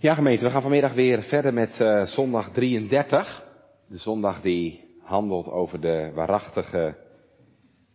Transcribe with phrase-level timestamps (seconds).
[0.00, 3.44] Ja, gemeente, we gaan vanmiddag weer verder met uh, zondag 33.
[3.88, 6.96] De zondag die handelt over de waarachtige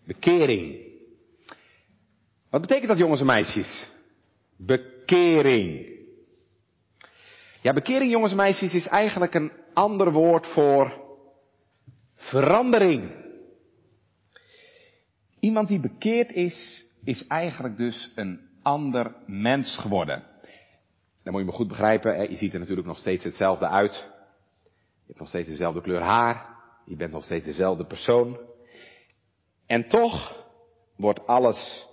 [0.06, 0.78] bekering.
[2.50, 3.92] Wat betekent dat, jongens en meisjes?
[4.58, 5.88] Bekering.
[7.62, 11.02] Ja, bekering, jongens en meisjes, is eigenlijk een ander woord voor
[12.16, 13.12] verandering.
[15.40, 20.33] Iemand die bekeerd is, is eigenlijk dus een ander mens geworden.
[21.24, 23.94] Dan moet je me goed begrijpen, je ziet er natuurlijk nog steeds hetzelfde uit.
[24.74, 26.56] Je hebt nog steeds dezelfde kleur haar.
[26.86, 28.40] Je bent nog steeds dezelfde persoon.
[29.66, 30.46] En toch
[30.96, 31.88] wordt alles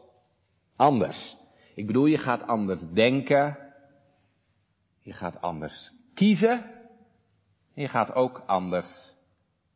[0.76, 1.36] anders.
[1.74, 3.58] Ik bedoel, je gaat anders denken.
[5.02, 6.70] Je gaat anders kiezen.
[7.74, 9.14] Je gaat ook anders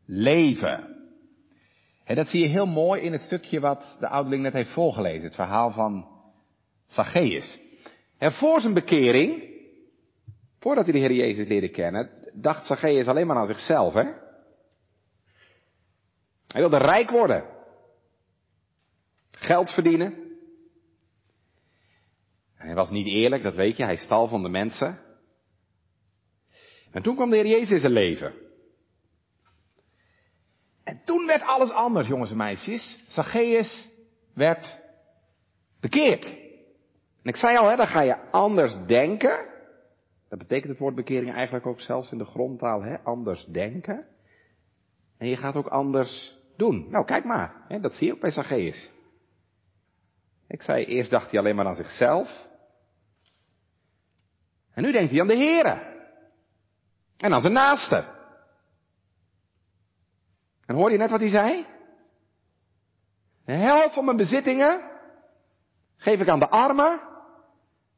[0.05, 0.95] leven.
[2.05, 5.25] En dat zie je heel mooi in het stukje wat de ouderling net heeft voorgelezen.
[5.25, 6.09] Het verhaal van
[6.87, 7.64] Zacchaeus.
[8.19, 9.53] En voor zijn bekering,
[10.59, 14.03] voordat hij de Heer Jezus leerde kennen, dacht Zacchaeus alleen maar aan zichzelf, hè?
[16.47, 17.45] Hij wilde rijk worden.
[19.31, 20.23] Geld verdienen.
[22.55, 25.01] Hij was niet eerlijk, dat weet je, hij stal van de mensen.
[26.91, 28.35] En toen kwam de Heer Jezus in zijn leven.
[30.85, 33.05] En toen werd alles anders, jongens en meisjes.
[33.09, 33.89] Zacchaeus
[34.35, 34.79] werd
[35.81, 36.44] bekeerd.
[37.25, 39.53] En ik zei al, hè, dan ga je anders denken.
[40.29, 44.07] Dat betekent het woord bekering eigenlijk ook zelfs in de grondtaal, hè, anders denken.
[45.19, 46.91] En je gaat ook anders doen.
[46.91, 48.93] Nou, kijk maar, hè, dat zie je ook bij Zacchaeus.
[50.49, 52.47] Ik zei, eerst dacht hij alleen maar aan zichzelf.
[54.75, 55.93] En nu denkt hij aan de Here.
[57.17, 58.05] En aan zijn naaste.
[60.67, 61.67] En hoor je net wat hij zei?
[63.45, 64.91] De helft van mijn bezittingen
[65.97, 67.14] geef ik aan de armen.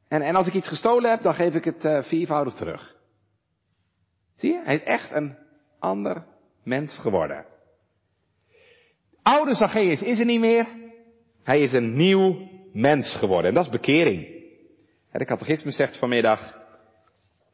[0.09, 2.97] En, en als ik iets gestolen heb, dan geef ik het uh, viervoudig terug.
[4.37, 4.63] Zie je?
[4.65, 5.37] Hij is echt een
[5.79, 6.25] ander
[6.63, 7.45] mens geworden.
[9.23, 10.67] Oude Zacchaeus is er niet meer.
[11.43, 13.49] Hij is een nieuw mens geworden.
[13.49, 14.35] En dat is bekering.
[15.13, 16.59] De catechisme zegt vanmiddag,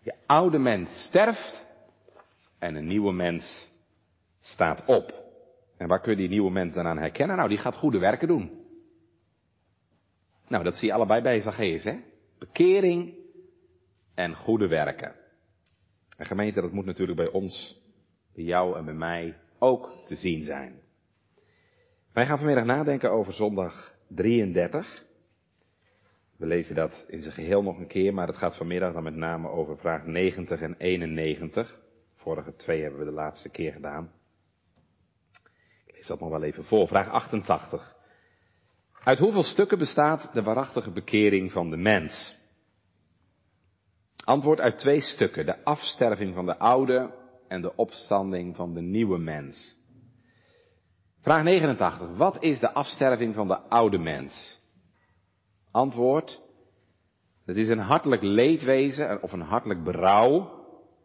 [0.00, 1.66] je oude mens sterft
[2.58, 3.70] en een nieuwe mens
[4.40, 5.14] staat op.
[5.76, 7.36] En waar kun je die nieuwe mens dan aan herkennen?
[7.36, 8.60] Nou, die gaat goede werken doen.
[10.48, 11.98] Nou, dat zie je allebei bij Zacchaeus, hè?
[12.42, 13.14] Bekering
[14.14, 15.14] en goede werken.
[16.16, 17.80] En gemeente, dat moet natuurlijk bij ons,
[18.34, 20.80] bij jou en bij mij ook te zien zijn.
[22.12, 25.04] Wij gaan vanmiddag nadenken over zondag 33.
[26.36, 29.16] We lezen dat in zijn geheel nog een keer, maar het gaat vanmiddag dan met
[29.16, 31.80] name over vraag 90 en 91.
[32.14, 34.12] Vorige twee hebben we de laatste keer gedaan.
[35.86, 36.88] Ik lees dat nog wel even voor.
[36.88, 37.96] Vraag 88.
[39.04, 42.36] Uit hoeveel stukken bestaat de waarachtige bekering van de mens?
[44.24, 45.46] Antwoord uit twee stukken.
[45.46, 47.14] De afsterving van de oude
[47.48, 49.76] en de opstanding van de nieuwe mens.
[51.20, 52.16] Vraag 89.
[52.16, 54.60] Wat is de afsterving van de oude mens?
[55.70, 56.40] Antwoord.
[57.44, 60.50] Het is een hartelijk leedwezen of een hartelijk berouw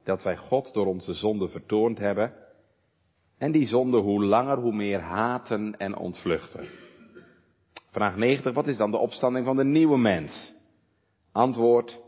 [0.04, 2.34] dat wij God door onze zonde vertoond hebben
[3.38, 6.87] en die zonde hoe langer hoe meer haten en ontvluchten.
[7.92, 8.54] Vraag 90.
[8.54, 10.56] Wat is dan de opstanding van de nieuwe mens?
[11.32, 12.00] Antwoord.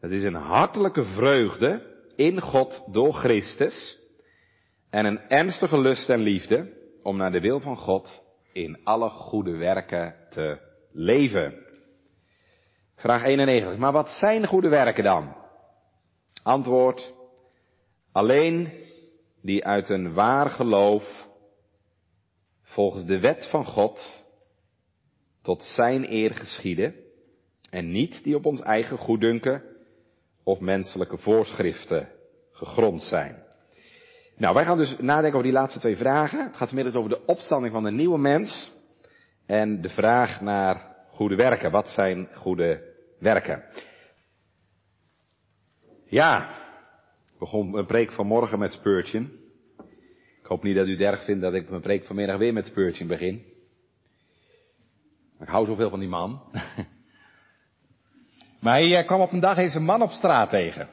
[0.00, 3.98] Het is een hartelijke vreugde in God door Christus
[4.90, 6.72] en een ernstige lust en liefde
[7.02, 8.22] om naar de wil van God
[8.52, 10.58] in alle goede werken te
[10.92, 11.54] leven.
[12.96, 13.76] Vraag 91.
[13.76, 15.36] Maar wat zijn goede werken dan?
[16.42, 17.14] Antwoord.
[18.12, 18.72] Alleen
[19.42, 21.28] die uit een waar geloof
[22.62, 24.19] volgens de wet van God
[25.50, 26.94] tot zijn eer geschieden
[27.70, 29.62] en niet die op ons eigen goeddunken
[30.44, 32.08] of menselijke voorschriften
[32.52, 33.42] gegrond zijn.
[34.36, 36.44] Nou, wij gaan dus nadenken over die laatste twee vragen.
[36.44, 38.72] Het gaat vanmiddag over de opstanding van de nieuwe mens
[39.46, 41.70] en de vraag naar goede werken.
[41.70, 43.64] Wat zijn goede werken?
[46.04, 46.50] Ja,
[47.32, 49.30] ik begon een preek vanmorgen met Spurgeon.
[50.40, 52.66] Ik hoop niet dat u het erg vindt dat ik mijn preek vanmiddag weer met
[52.66, 53.50] Spurgeon begin.
[55.40, 56.30] Ik hou zoveel van die man.
[58.60, 60.88] maar hij eh, kwam op een dag eens een man op straat tegen.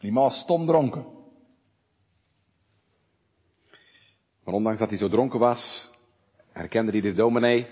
[0.00, 1.06] Die man was stom dronken.
[4.44, 5.90] Maar ondanks dat hij zo dronken was,
[6.52, 7.66] herkende hij de dominee.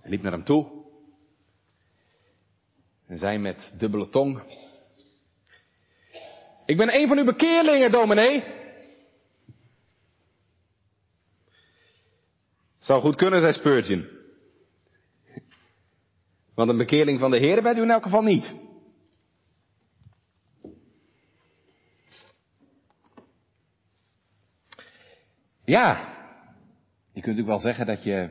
[0.00, 0.80] Hij liep naar hem toe.
[3.06, 4.42] En zei met dubbele tong.
[6.66, 8.61] Ik ben een van uw bekeerlingen, dominee.
[12.92, 14.08] Zou goed kunnen, zei Spurgeon.
[16.54, 18.54] Want een bekeerling van de Heer bent u in elk geval niet.
[25.64, 25.96] Ja,
[27.12, 28.30] je kunt natuurlijk wel zeggen dat je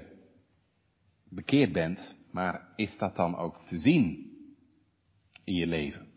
[1.29, 4.31] bekeerd bent, maar is dat dan ook te zien
[5.43, 6.07] in je leven?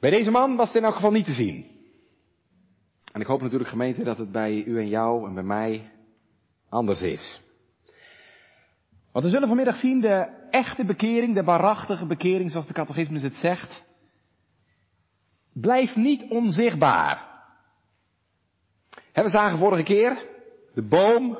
[0.00, 1.66] Bij deze man was het in elk geval niet te zien.
[3.12, 5.96] En ik hoop natuurlijk gemeente dat het bij u en jou en bij mij
[6.68, 7.40] anders is.
[9.12, 13.34] Want we zullen vanmiddag zien de echte bekering, de waarachtige bekering zoals de catechismus het
[13.34, 13.84] zegt,
[15.52, 17.26] blijft niet onzichtbaar.
[19.12, 20.26] we zagen vorige keer,
[20.74, 21.38] de boom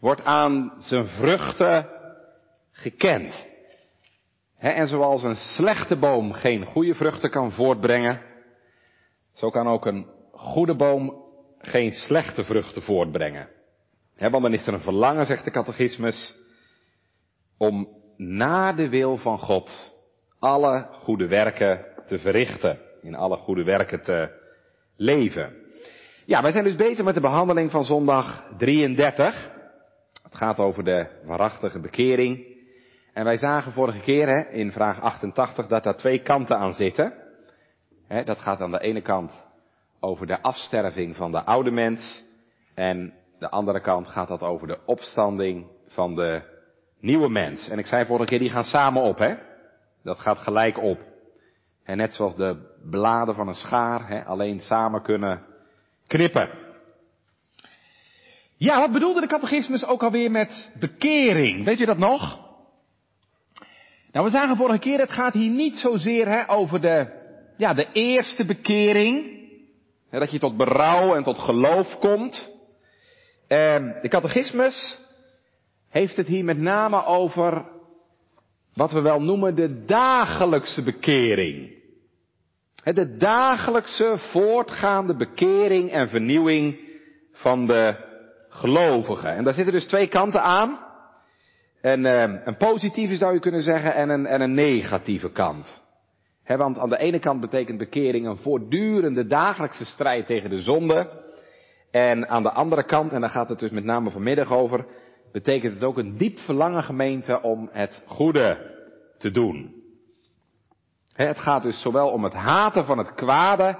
[0.00, 1.88] wordt aan zijn vruchten
[2.70, 3.46] gekend.
[4.58, 8.22] en zoals een slechte boom geen goede vruchten kan voortbrengen,
[9.32, 11.24] zo kan ook een goede boom
[11.58, 13.48] geen slechte vruchten voortbrengen.
[14.30, 16.36] Want dan is er een verlangen, zegt de catechismus,
[17.58, 19.94] om na de wil van God
[20.38, 24.40] alle goede werken te verrichten, in alle goede werken te
[24.96, 25.52] leven.
[26.24, 29.50] Ja, wij zijn dus bezig met de behandeling van zondag 33.
[30.22, 32.46] Het gaat over de waarachtige bekering.
[33.12, 37.14] En wij zagen vorige keer in vraag 88 dat daar twee kanten aan zitten.
[38.24, 39.44] Dat gaat aan de ene kant
[40.00, 42.24] over de afsterving van de oude mens.
[42.74, 46.42] En de andere kant gaat dat over de opstanding van de
[47.00, 47.68] nieuwe mens.
[47.68, 49.34] En ik zei vorige keer, die gaan samen op, hè?
[50.02, 50.98] Dat gaat gelijk op.
[51.84, 55.44] En net zoals de bladen van een schaar, hè, alleen samen kunnen
[56.06, 56.48] knippen.
[58.56, 61.64] Ja, wat bedoelde de catechismus ook alweer met bekering?
[61.64, 62.40] Weet je dat nog?
[64.12, 67.06] Nou, we zagen vorige keer, het gaat hier niet zozeer hè, over de,
[67.56, 69.40] ja, de eerste bekering.
[70.10, 72.51] Hè, dat je tot berouw en tot geloof komt.
[73.52, 74.98] En de catechismus
[75.88, 77.64] heeft het hier met name over
[78.74, 81.80] wat we wel noemen de dagelijkse bekering.
[82.84, 86.78] De dagelijkse voortgaande bekering en vernieuwing
[87.32, 87.96] van de
[88.48, 89.34] gelovigen.
[89.34, 90.78] En daar zitten dus twee kanten aan.
[91.80, 95.82] Een, eh, een positieve zou je kunnen zeggen en een, en een negatieve kant.
[96.46, 101.21] want aan de ene kant betekent bekering een voortdurende dagelijkse strijd tegen de zonde.
[101.92, 104.86] En aan de andere kant, en daar gaat het dus met name vanmiddag over,
[105.32, 108.70] betekent het ook een diep verlangen gemeente om het goede
[109.18, 109.82] te doen.
[111.12, 113.78] Het gaat dus zowel om het haten van het kwade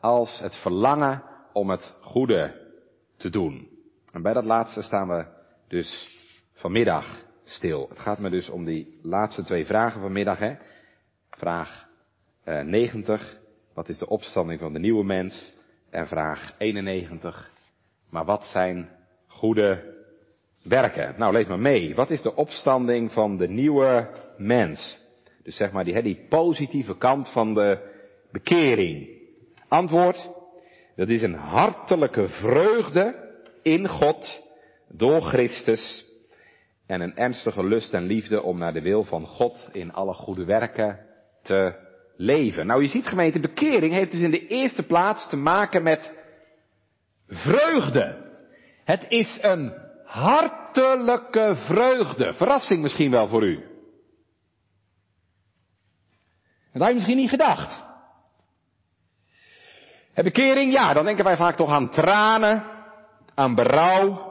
[0.00, 1.22] als het verlangen
[1.52, 2.70] om het goede
[3.16, 3.68] te doen.
[4.12, 5.26] En bij dat laatste staan we
[5.68, 6.18] dus
[6.54, 7.86] vanmiddag stil.
[7.88, 10.38] Het gaat me dus om die laatste twee vragen vanmiddag.
[10.38, 10.54] Hè?
[11.30, 11.86] Vraag
[12.44, 13.38] eh, 90,
[13.74, 15.60] wat is de opstanding van de nieuwe mens?
[15.92, 17.50] En vraag 91,
[18.10, 18.88] maar wat zijn
[19.26, 19.94] goede
[20.62, 21.14] werken.
[21.16, 21.94] Nou, lees maar mee.
[21.94, 25.00] Wat is de opstanding van de nieuwe mens?
[25.42, 27.78] Dus zeg maar die, die positieve kant van de
[28.30, 29.08] bekering.
[29.68, 30.30] Antwoord,
[30.96, 34.42] dat is een hartelijke vreugde in God
[34.88, 36.06] door Christus
[36.86, 40.44] en een ernstige lust en liefde om naar de wil van God in alle goede
[40.44, 40.98] werken
[41.42, 42.66] te leven.
[42.66, 46.14] Nou, je ziet gemeente, bekering heeft dus in de eerste plaats te maken met
[47.28, 48.30] vreugde.
[48.84, 49.72] Het is een
[50.04, 52.34] hartelijke vreugde.
[52.34, 53.70] Verrassing misschien wel voor u.
[56.72, 57.90] Dat had je misschien niet gedacht.
[60.14, 62.64] En bekering, ja, dan denken wij vaak toch aan tranen,
[63.34, 64.30] aan berouw,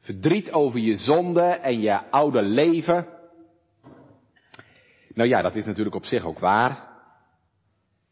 [0.00, 3.13] verdriet over je zonde en je oude leven.
[5.14, 6.88] Nou ja, dat is natuurlijk op zich ook waar.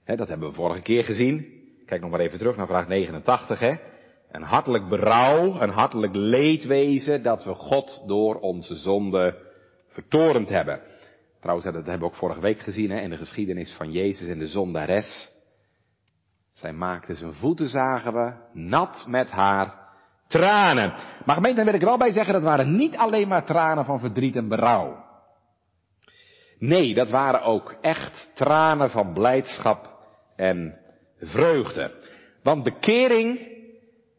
[0.04, 1.60] dat hebben we vorige keer gezien.
[1.86, 3.58] Kijk nog maar even terug naar vraag 89.
[3.58, 3.74] Hè.
[4.30, 9.50] Een hartelijk berouw, een hartelijk leedwezen dat we God door onze zonde
[9.88, 10.80] vertorend hebben.
[11.40, 14.38] Trouwens, dat hebben we ook vorige week gezien hè, in de geschiedenis van Jezus en
[14.38, 15.30] de zondares.
[16.52, 19.82] Zij maakte zijn voeten, zagen we, nat met haar
[20.28, 20.94] tranen.
[21.24, 24.00] Maar gemeente, daar wil ik wel bij zeggen, dat waren niet alleen maar tranen van
[24.00, 25.04] verdriet en berouw.
[26.62, 29.90] Nee, dat waren ook echt tranen van blijdschap
[30.36, 30.78] en
[31.20, 31.90] vreugde.
[32.42, 33.40] Want bekering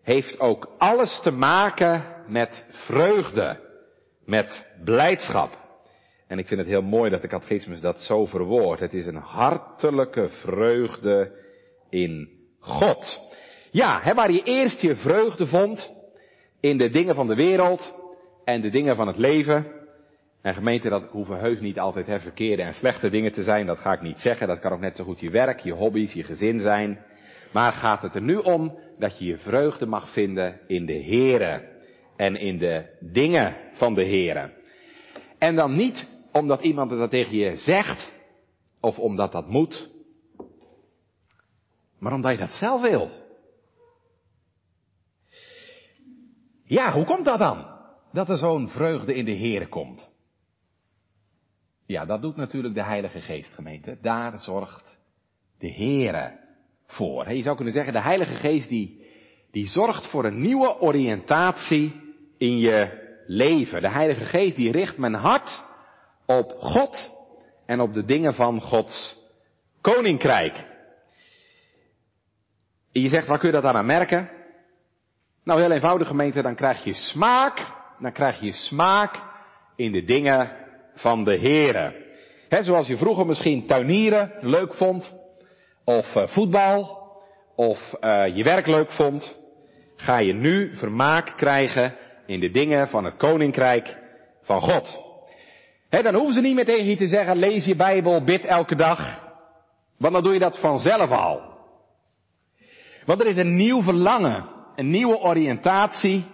[0.01, 3.59] heeft ook alles te maken met vreugde,
[4.25, 5.57] met blijdschap.
[6.27, 8.81] En ik vind het heel mooi dat de catechismus dat zo verwoordt.
[8.81, 11.31] Het is een hartelijke vreugde
[11.89, 13.19] in God.
[13.71, 15.93] Ja, hè, waar je eerst je vreugde vond
[16.59, 17.93] in de dingen van de wereld
[18.43, 19.81] en de dingen van het leven.
[20.43, 23.79] En gemeente, dat hoeven heus niet altijd hè, verkeerde en slechte dingen te zijn, dat
[23.79, 24.47] ga ik niet zeggen.
[24.47, 27.05] Dat kan ook net zo goed je werk, je hobby's, je gezin zijn.
[27.53, 31.69] Maar gaat het er nu om dat je je vreugde mag vinden in de Here
[32.17, 34.53] en in de dingen van de Here.
[35.37, 38.13] En dan niet omdat iemand dat tegen je zegt,
[38.79, 39.89] of omdat dat moet,
[41.99, 43.09] maar omdat je dat zelf wil.
[46.65, 47.65] Ja, hoe komt dat dan?
[48.11, 50.12] Dat er zo'n vreugde in de Heer komt.
[51.85, 53.97] Ja, dat doet natuurlijk de Heilige Geest, gemeente.
[54.01, 54.99] Daar zorgt
[55.59, 56.39] de Heere
[56.85, 57.31] voor.
[57.31, 59.05] Je zou kunnen zeggen, de Heilige Geest die,
[59.51, 62.01] die zorgt voor een nieuwe oriëntatie
[62.37, 63.81] in je leven.
[63.81, 65.63] De Heilige Geest die richt mijn hart
[66.25, 67.11] op God
[67.65, 69.17] en op de dingen van Gods
[69.81, 70.55] koninkrijk.
[72.91, 74.29] En je zegt, waar kun je dat aan merken?
[75.43, 77.67] Nou, heel eenvoudig gemeente, dan krijg je smaak,
[77.99, 79.21] dan krijg je smaak
[79.75, 80.62] in de dingen
[80.93, 82.01] van de Here.
[82.49, 85.13] He, zoals je vroeger misschien tuinieren leuk vond,
[85.83, 87.01] of uh, voetbal,
[87.55, 89.39] of uh, je werk leuk vond,
[89.95, 91.95] ga je nu vermaak krijgen
[92.25, 93.97] in de dingen van het koninkrijk
[94.41, 95.01] van God.
[95.89, 98.75] He, dan hoeven ze niet meer tegen je te zeggen, lees je Bijbel, bid elke
[98.75, 99.31] dag.
[99.97, 101.41] Want dan doe je dat vanzelf al.
[103.05, 104.45] Want er is een nieuw verlangen,
[104.75, 106.25] een nieuwe oriëntatie,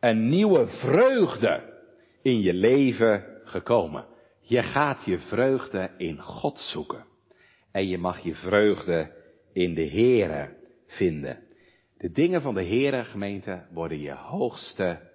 [0.00, 1.62] een nieuwe vreugde
[2.22, 4.06] in je leven gekomen.
[4.40, 7.04] Je gaat je vreugde in God zoeken.
[7.72, 9.14] En je mag je vreugde
[9.52, 10.56] in de Here
[10.86, 11.42] vinden.
[11.96, 15.10] De dingen van de Here, gemeente, worden je hoogste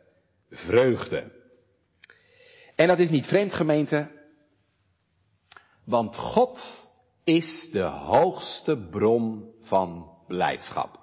[0.50, 1.32] vreugde.
[2.75, 4.12] En dat is niet vreemd, gemeente,
[5.86, 6.89] want God
[7.24, 11.00] is de hoogste bron van blijdschap.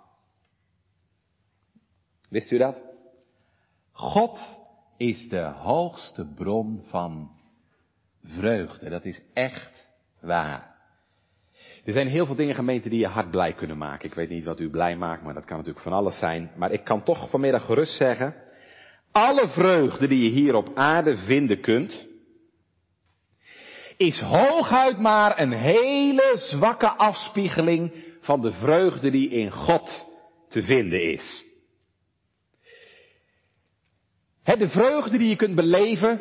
[2.29, 2.83] Wist u dat?
[3.93, 4.63] God
[4.97, 7.31] is de hoogste bron van
[8.23, 8.91] vreugde.
[8.91, 10.75] Dat is echt waar.
[11.85, 14.09] Er zijn heel veel dingen gemeenten die je hart blij kunnen maken.
[14.09, 16.51] Ik weet niet wat u blij maakt, maar dat kan natuurlijk van alles zijn.
[16.57, 18.35] Maar ik kan toch vanmiddag gerust zeggen,
[19.13, 22.07] alle vreugde die je hier op aarde vinden kunt,
[23.97, 30.07] is hooguit maar een hele zwakke afspiegeling van de vreugde die in God
[30.49, 31.45] te vinden is.
[34.45, 36.21] De vreugde die je kunt beleven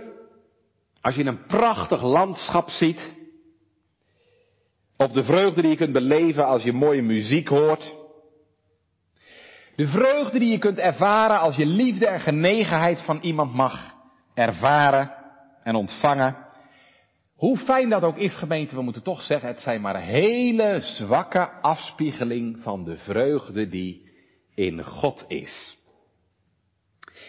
[1.01, 3.13] als je een prachtig landschap ziet,
[4.97, 7.95] of de vreugde die je kunt beleven als je mooie muziek hoort.
[9.75, 13.93] De vreugde die je kunt ervaren als je liefde en genegenheid van iemand mag
[14.33, 15.13] ervaren
[15.63, 16.37] en ontvangen.
[17.35, 21.51] Hoe fijn dat ook is, gemeente, we moeten toch zeggen, het zijn maar hele zwakke
[21.51, 24.11] afspiegeling van de vreugde die
[24.55, 25.77] in God is.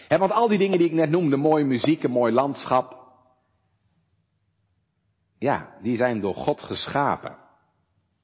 [0.07, 3.03] En want al die dingen die ik net noemde, mooie muziek, een mooi landschap,
[5.39, 7.37] ja, die zijn door God geschapen.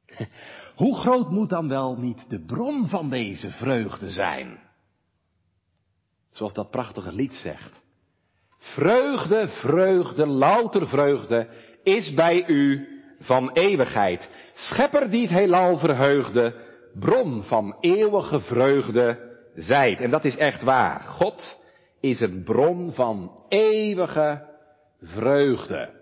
[0.76, 4.60] Hoe groot moet dan wel niet de bron van deze vreugde zijn?
[6.30, 7.82] Zoals dat prachtige lied zegt.
[8.58, 11.50] Vreugde, vreugde, louter vreugde
[11.84, 12.88] is bij u
[13.20, 14.30] van eeuwigheid.
[14.54, 16.56] Schepper die het heelal verheugde,
[16.94, 20.02] bron van eeuwige vreugde zijt.
[20.02, 21.02] En dat is echt waar.
[21.02, 21.60] God
[22.02, 24.48] is een bron van eeuwige
[25.02, 26.00] vreugde.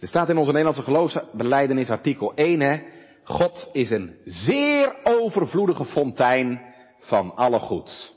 [0.00, 2.82] Er staat in onze Nederlandse geloofsbeleidenis artikel 1, hè.
[3.24, 6.60] God is een zeer overvloedige fontein
[6.98, 8.16] van alle goeds.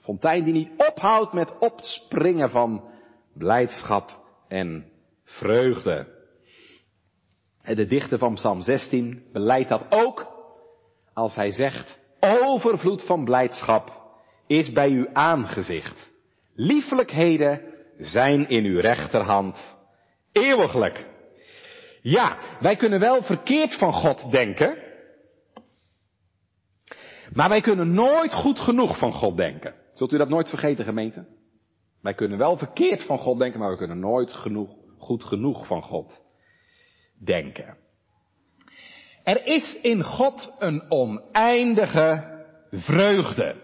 [0.00, 2.84] Fontein die niet ophoudt met opspringen van
[3.34, 4.90] blijdschap en
[5.24, 6.12] vreugde.
[7.62, 10.26] De dichter van Psalm 16 beleidt dat ook
[11.12, 14.03] als hij zegt, overvloed van blijdschap
[14.46, 16.12] is bij uw aangezicht.
[16.54, 17.60] Liefelijkheden
[17.98, 19.74] zijn in uw rechterhand
[20.34, 21.06] Eeuwiglijk.
[22.02, 24.78] Ja, wij kunnen wel verkeerd van God denken.
[27.32, 29.74] Maar wij kunnen nooit goed genoeg van God denken.
[29.94, 31.26] Zult u dat nooit vergeten, gemeente?
[32.02, 35.82] Wij kunnen wel verkeerd van God denken, maar we kunnen nooit genoeg, goed genoeg van
[35.82, 36.22] God
[37.24, 37.76] denken.
[39.22, 43.63] Er is in God een oneindige vreugde.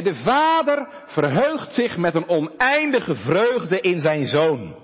[0.00, 4.74] De Vader verheugt zich met een oneindige vreugde in zijn Zoon.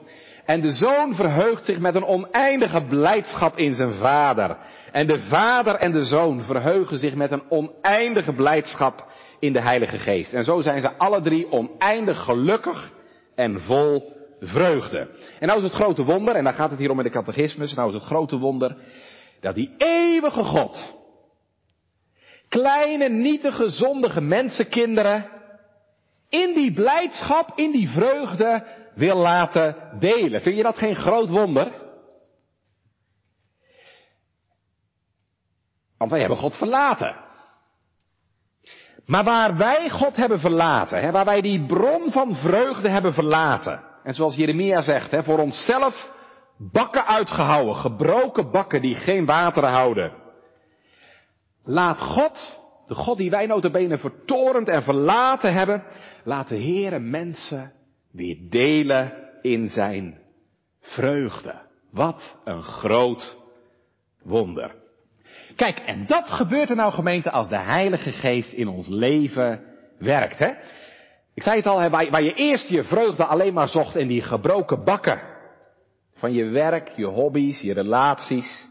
[0.45, 4.57] En de zoon verheugt zich met een oneindige blijdschap in zijn vader.
[4.93, 9.07] En de vader en de zoon verheugen zich met een oneindige blijdschap
[9.39, 10.35] in de Heilige Geest.
[10.35, 12.93] En zo zijn ze alle drie oneindig gelukkig
[13.35, 15.09] en vol vreugde.
[15.39, 17.75] En nou is het grote wonder, en daar gaat het hier om in de catechismus,
[17.75, 18.77] nou is het grote wonder,
[19.41, 20.98] dat die eeuwige God,
[22.49, 25.31] kleine, nietige, zondige mensenkinderen,
[26.29, 30.41] in die blijdschap, in die vreugde, wil laten delen.
[30.41, 31.73] Vind je dat geen groot wonder?
[35.99, 37.17] Want wij hebben God verlaten.
[39.07, 43.87] Maar waar wij God hebben verlaten, hè, waar wij die bron van vreugde hebben verlaten,
[44.03, 46.11] En zoals Jeremia zegt, hè, voor onszelf
[46.59, 50.13] bakken uitgehouwen, gebroken bakken die geen water houden.
[51.71, 55.83] Laat God, de God die wij notabene vertorend en verlaten hebben,
[56.25, 57.73] laat de Heere mensen
[58.13, 60.19] weer delen in zijn
[60.81, 61.55] vreugde.
[61.91, 63.37] Wat een groot
[64.23, 64.75] wonder.
[65.57, 69.65] Kijk, en dat gebeurt er nou gemeente als de Heilige Geest in ons leven
[69.99, 70.39] werkt.
[70.39, 70.51] Hè?
[71.35, 74.85] Ik zei het al, waar, je eerst je vreugde alleen maar zocht in die gebroken
[74.85, 75.21] bakken.
[76.15, 78.69] Van je werk, je hobby's, je relaties.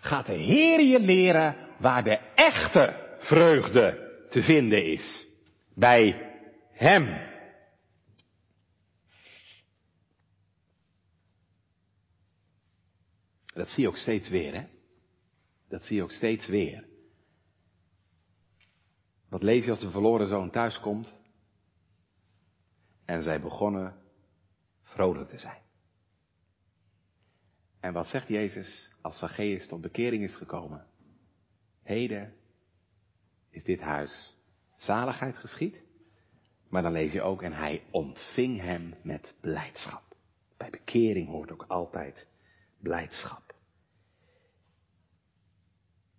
[0.00, 5.26] Gaat de Heer je leren waar de echte vreugde te vinden is.
[5.74, 6.32] Bij
[6.72, 7.26] Hem.
[13.54, 14.66] Dat zie je ook steeds weer, hè?
[15.68, 16.86] Dat zie je ook steeds weer.
[19.28, 21.18] Wat lees je als de verloren zoon thuiskomt?
[23.04, 23.96] En zij begonnen
[24.82, 25.62] vrolijk te zijn.
[27.80, 30.86] En wat zegt Jezus als Zacchaeus tot bekering is gekomen?
[31.88, 32.34] Heden
[33.50, 34.36] is dit huis
[34.76, 35.76] zaligheid geschied.
[36.68, 40.02] Maar dan lees je ook, en hij ontving hem met blijdschap.
[40.56, 42.28] Bij bekering hoort ook altijd
[42.80, 43.54] blijdschap.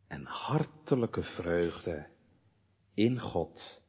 [0.08, 2.08] En hartelijke vreugde
[2.94, 3.82] in God.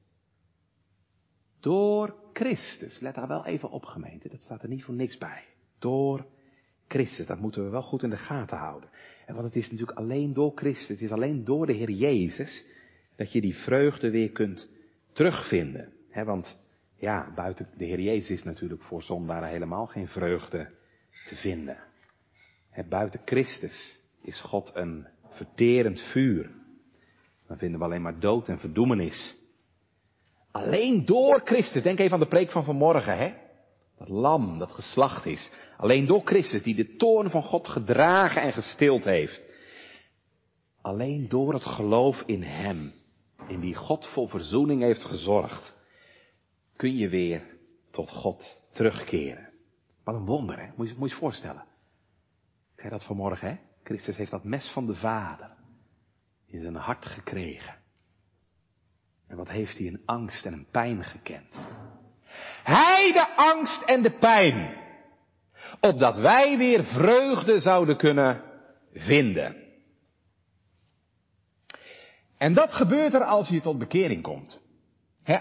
[1.60, 2.99] Door Christus.
[2.99, 5.44] Let daar wel even op gemeente, dat staat er niet voor niks bij.
[5.78, 6.26] Door
[6.88, 8.90] Christus, dat moeten we wel goed in de gaten houden.
[9.32, 12.64] Want het is natuurlijk alleen door Christus, het is alleen door de Heer Jezus
[13.16, 14.68] dat je die vreugde weer kunt
[15.12, 15.92] terugvinden.
[16.25, 16.58] Want
[16.96, 20.70] ja, buiten de Heer Jezus is natuurlijk voor zondaren helemaal geen vreugde
[21.28, 21.78] te vinden.
[22.88, 26.50] Buiten Christus is God een verterend vuur.
[27.46, 29.38] Dan vinden we alleen maar dood en verdoemenis.
[30.50, 33.34] Alleen door Christus, denk even aan de preek van vanmorgen, hè?
[34.00, 35.50] Dat lam dat geslacht is.
[35.76, 39.40] Alleen door Christus, die de toorn van God gedragen en gestild heeft.
[40.81, 42.92] Alleen door het geloof in Hem,
[43.48, 45.77] in die God vol verzoening heeft gezorgd,
[46.77, 47.42] kun je weer
[47.90, 49.48] tot God terugkeren.
[50.05, 50.70] Wat een wonder, hè?
[50.77, 51.64] Moet je, moet je voorstellen.
[52.74, 53.57] Ik zei dat vanmorgen, hè?
[53.85, 55.51] Christus heeft dat mes van de Vader
[56.46, 57.74] in zijn hart gekregen.
[59.27, 61.57] En wat heeft hij een angst en een pijn gekend?
[62.62, 64.79] Hij de angst en de pijn.
[65.81, 68.42] Opdat wij weer vreugde zouden kunnen
[68.92, 69.57] vinden.
[72.38, 74.61] En dat gebeurt er als je tot bekering komt.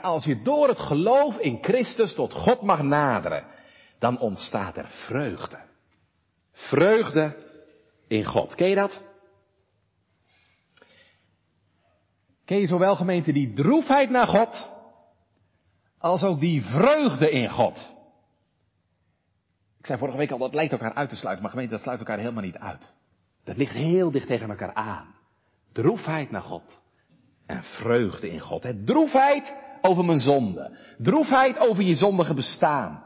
[0.02, 3.46] als je door het geloof in Christus tot God mag naderen,
[4.00, 5.60] dan ontstaat er vreugde.
[6.52, 7.36] Vreugde
[8.08, 8.56] in God.
[8.56, 9.04] Ken je dat?
[12.46, 14.72] Ken je zowel gemeente die droefheid naar God,
[16.00, 17.96] als ook die vreugde in God?
[19.80, 22.00] Ik zei vorige week al, dat lijkt elkaar uit te sluiten, maar gemeente, dat sluit
[22.00, 22.94] elkaar helemaal niet uit.
[23.44, 25.16] Dat ligt heel dicht tegen elkaar aan.
[25.72, 26.82] Droefheid naar God
[27.46, 28.64] en vreugde in God.
[28.64, 28.84] Hè?
[28.84, 30.78] Droefheid over mijn zonde.
[30.98, 33.04] Droefheid over je zondige bestaan.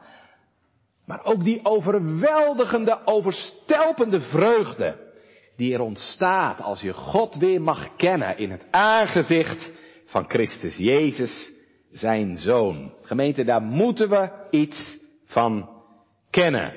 [1.05, 5.11] Maar ook die overweldigende, overstelpende vreugde
[5.55, 9.71] die er ontstaat als je God weer mag kennen in het aangezicht
[10.05, 11.52] van Christus Jezus,
[11.93, 12.93] zijn Zoon.
[13.01, 15.69] Gemeente, daar moeten we iets van
[16.29, 16.73] kennen.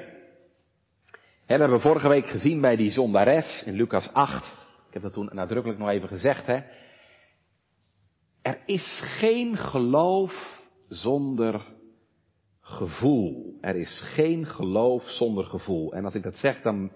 [1.47, 4.47] we hebben vorige week gezien bij die zondares in Lucas 8.
[4.89, 6.47] Ik heb dat toen nadrukkelijk nog even gezegd.
[6.47, 6.59] Hè.
[8.43, 11.75] Er is geen geloof zonder
[12.61, 13.59] gevoel.
[13.61, 15.93] Er is geen geloof zonder gevoel.
[15.93, 16.91] En als ik dat zeg, dan,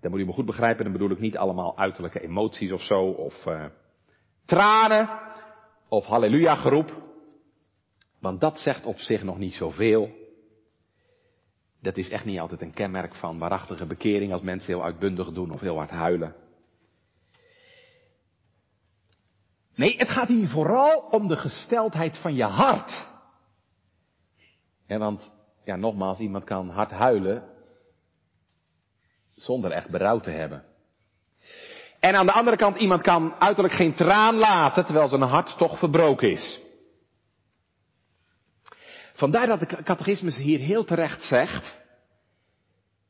[0.00, 3.02] dan moet je me goed begrijpen, dan bedoel ik niet allemaal uiterlijke emoties of zo,
[3.02, 3.64] of uh,
[4.46, 5.08] tranen,
[5.88, 7.09] of halleluja geroep.
[8.20, 10.10] Want dat zegt op zich nog niet zoveel.
[11.82, 15.50] Dat is echt niet altijd een kenmerk van waarachtige bekering als mensen heel uitbundig doen
[15.50, 16.34] of heel hard huilen.
[19.74, 23.08] Nee, het gaat hier vooral om de gesteldheid van je hart.
[24.86, 25.32] Want,
[25.64, 27.44] ja, nogmaals, iemand kan hard huilen
[29.34, 30.64] zonder echt berouw te hebben.
[32.00, 35.78] En aan de andere kant, iemand kan uiterlijk geen traan laten, terwijl zijn hart toch
[35.78, 36.60] verbroken is.
[39.20, 41.78] Vandaar dat de catechismus hier heel terecht zegt,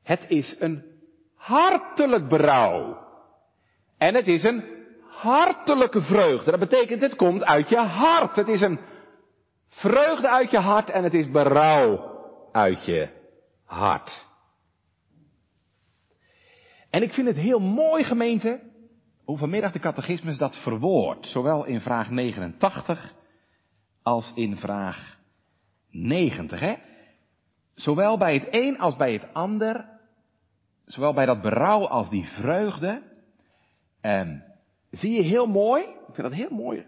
[0.02, 0.84] het is een
[1.34, 3.06] hartelijk berouw.
[3.98, 4.64] En het is een
[5.06, 6.50] hartelijke vreugde.
[6.50, 8.36] Dat betekent, het komt uit je hart.
[8.36, 8.80] Het is een
[9.68, 12.20] vreugde uit je hart en het is berouw
[12.52, 13.08] uit je
[13.64, 14.26] hart.
[16.90, 18.60] En ik vind het heel mooi, gemeente,
[19.24, 21.26] hoe vanmiddag de catechismus dat verwoordt.
[21.26, 23.14] Zowel in vraag 89
[24.02, 25.18] als in vraag
[25.90, 26.61] 90.
[26.61, 26.74] Hè?
[27.81, 29.88] zowel bij het een als bij het ander,
[30.85, 33.03] zowel bij dat berouw als die vreugde,
[34.00, 34.31] eh,
[34.90, 36.87] zie je heel mooi, ik vind dat heel mooi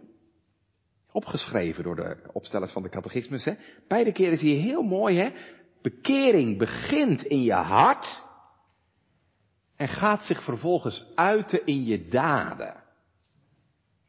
[1.12, 3.44] opgeschreven door de opstellers van de catechismus.
[3.44, 3.54] Hè?
[3.88, 5.30] Beide keren zie je heel mooi, hè?
[5.82, 8.22] Bekering begint in je hart
[9.76, 12.82] en gaat zich vervolgens uiten in je daden.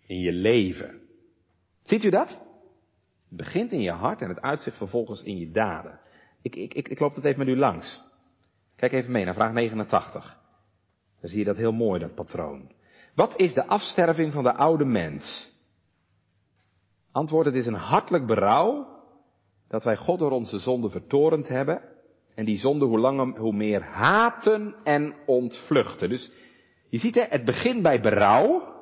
[0.05, 1.01] In je leven.
[1.83, 2.42] Ziet u dat?
[3.35, 5.99] Begint in je hart en het uitzicht vervolgens in je daden.
[6.41, 8.01] Ik, ik, ik, ik loop het even met u langs.
[8.75, 10.37] Kijk even mee naar vraag 89.
[11.21, 12.71] Dan zie je dat heel mooi, dat patroon.
[13.15, 15.51] Wat is de afsterving van de oude mens?
[17.11, 18.87] Antwoord, het is een hartelijk berouw
[19.67, 21.81] dat wij God door onze zonde vertorend hebben
[22.35, 26.09] en die zonde hoe langer hoe meer haten en ontvluchten.
[26.09, 26.31] Dus
[26.89, 28.72] je ziet hè, het begint bij berouw.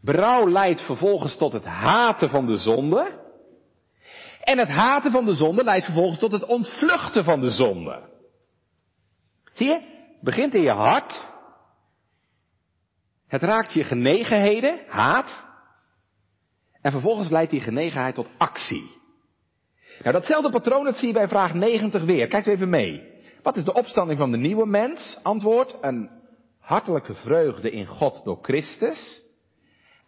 [0.00, 3.26] Berouw leidt vervolgens tot het haten van de zonde.
[4.40, 8.08] En het haten van de zonde leidt vervolgens tot het ontvluchten van de zonde.
[9.52, 9.74] Zie je?
[9.74, 11.26] Het begint in je hart.
[13.26, 15.44] Het raakt je genegenheden, haat.
[16.80, 18.96] En vervolgens leidt die genegenheid tot actie.
[20.02, 22.28] Nou, datzelfde patroon dat zie je bij vraag 90 weer.
[22.28, 23.16] Kijk even mee.
[23.42, 25.18] Wat is de opstanding van de nieuwe mens?
[25.22, 26.10] Antwoord, een
[26.58, 29.22] hartelijke vreugde in God door Christus.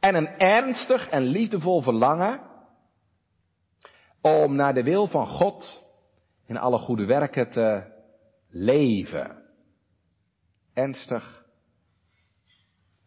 [0.00, 2.40] En een ernstig en liefdevol verlangen
[4.20, 5.82] om naar de wil van God
[6.46, 7.82] in alle goede werken te
[8.48, 9.42] leven.
[10.74, 11.44] Ernstig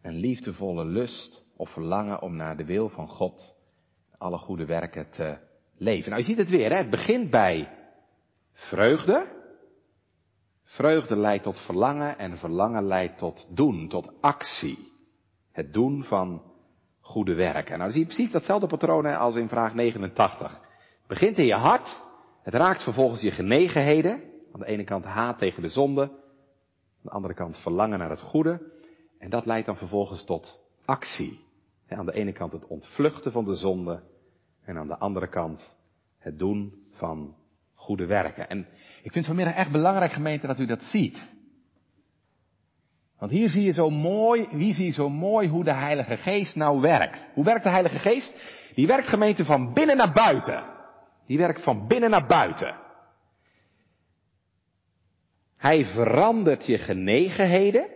[0.00, 3.56] en liefdevolle lust of verlangen om naar de wil van God
[4.18, 5.38] alle goede werken te
[5.76, 6.10] leven.
[6.10, 6.76] Nou, je ziet het weer, hè?
[6.76, 7.68] het begint bij
[8.52, 9.42] vreugde.
[10.62, 14.92] Vreugde leidt tot verlangen en verlangen leidt tot doen, tot actie.
[15.52, 16.53] Het doen van
[17.04, 17.78] goede werken.
[17.78, 20.52] Nou, zie je precies datzelfde patroon als in vraag 89.
[20.52, 22.02] Het begint in je hart,
[22.42, 24.22] het raakt vervolgens je genegenheden.
[24.52, 28.20] Aan de ene kant haat tegen de zonde, aan de andere kant verlangen naar het
[28.20, 28.72] goede.
[29.18, 31.40] En dat leidt dan vervolgens tot actie.
[31.88, 34.02] Aan de ene kant het ontvluchten van de zonde
[34.64, 35.76] en aan de andere kant
[36.18, 37.34] het doen van
[37.74, 38.48] goede werken.
[38.48, 38.66] En
[39.02, 41.33] ik vind vanmiddag echt belangrijk, gemeente, dat u dat ziet.
[43.18, 46.56] Want hier zie je zo mooi, hier zie je zo mooi hoe de Heilige Geest
[46.56, 47.28] nou werkt.
[47.34, 48.34] Hoe werkt de Heilige Geest?
[48.74, 50.64] Die werkt gemeente van binnen naar buiten.
[51.26, 52.82] Die werkt van binnen naar buiten.
[55.56, 57.88] Hij verandert je genegenheden,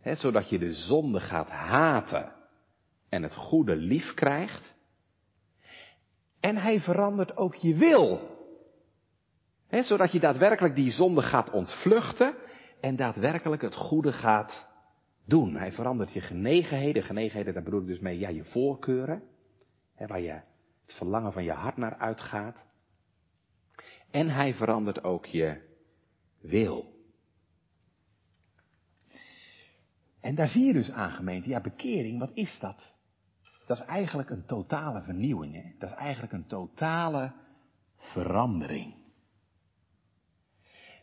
[0.00, 2.32] hè, zodat je de zonde gaat haten
[3.08, 4.74] en het goede lief krijgt.
[6.40, 8.38] En hij verandert ook je wil.
[9.68, 12.34] He, zodat je daadwerkelijk die zonde gaat ontvluchten
[12.80, 14.68] en daadwerkelijk het goede gaat
[15.24, 15.56] doen.
[15.56, 17.02] Hij verandert je genegenheden.
[17.02, 19.22] Genegenheden, daar bedoel ik dus mee, ja, je voorkeuren.
[19.94, 20.40] He, waar je
[20.82, 22.66] het verlangen van je hart naar uitgaat.
[24.10, 25.60] En hij verandert ook je
[26.40, 26.98] wil.
[30.20, 32.96] En daar zie je dus aan gemeente, ja, bekering, wat is dat?
[33.66, 35.54] Dat is eigenlijk een totale vernieuwing.
[35.54, 35.72] Hè?
[35.78, 37.32] Dat is eigenlijk een totale
[37.96, 38.99] verandering.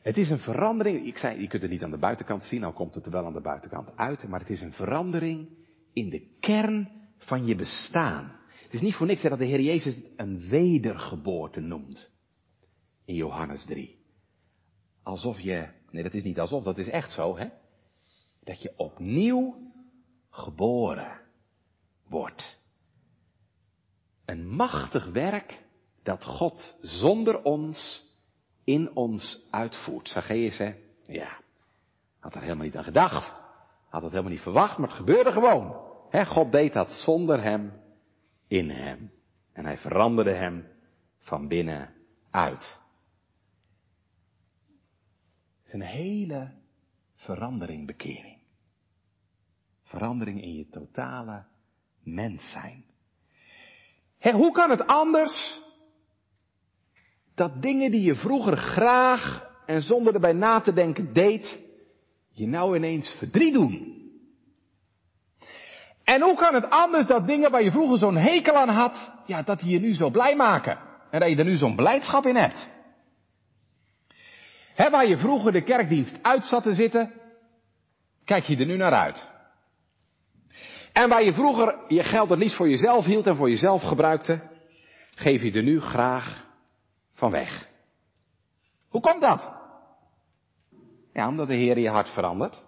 [0.08, 2.74] Het is een verandering, ik zei, je kunt het niet aan de buitenkant zien, nou
[2.74, 5.50] komt het er wel aan de buitenkant uit, maar het is een verandering
[5.94, 8.40] in de kern van je bestaan.
[8.64, 12.12] Het is niet voor niks dat de Heer Jezus een wedergeboorte noemt.
[13.06, 13.98] In Johannes 3.
[15.04, 17.48] Alsof je, nee dat is niet alsof, dat is echt zo, hè.
[18.44, 19.72] Dat je opnieuw
[20.30, 21.22] geboren
[22.10, 22.60] wordt.
[24.26, 25.64] Een machtig werk
[26.04, 28.07] dat God zonder ons
[28.68, 30.08] in ons uitvoert.
[30.08, 30.76] Zacchaeus, hè?
[31.06, 31.40] Ja,
[32.20, 33.34] had er helemaal niet aan gedacht.
[33.90, 35.86] Had het helemaal niet verwacht, maar het gebeurde gewoon.
[36.10, 37.82] He, God deed dat zonder hem,
[38.48, 39.12] in hem.
[39.54, 40.68] En hij veranderde hem
[41.20, 41.94] van binnen
[42.32, 42.80] uit.
[45.58, 46.52] Het is een hele
[47.16, 48.42] verandering, bekering.
[49.84, 51.46] Verandering in je totale
[52.04, 52.86] mens zijn.
[54.18, 55.62] He, hoe kan het anders
[57.38, 61.66] dat dingen die je vroeger graag en zonder erbij na te denken deed,
[62.32, 63.96] je nou ineens verdriet doen?
[66.04, 69.42] En hoe kan het anders dat dingen waar je vroeger zo'n hekel aan had, ja,
[69.42, 70.78] dat die je nu zo blij maken?
[71.12, 72.70] En dat je er nu zo'n blijdschap in hebt?
[74.74, 77.12] He, waar je vroeger de kerkdienst uit zat te zitten,
[78.26, 79.30] kijk je er nu naar uit.
[80.94, 84.42] En waar je vroeger je geld het liefst voor jezelf hield en voor jezelf gebruikte,
[85.16, 86.47] geef je er nu graag
[87.18, 87.70] van weg.
[88.88, 89.52] Hoe komt dat?
[91.14, 92.66] Ja, omdat de Heer je hart verandert.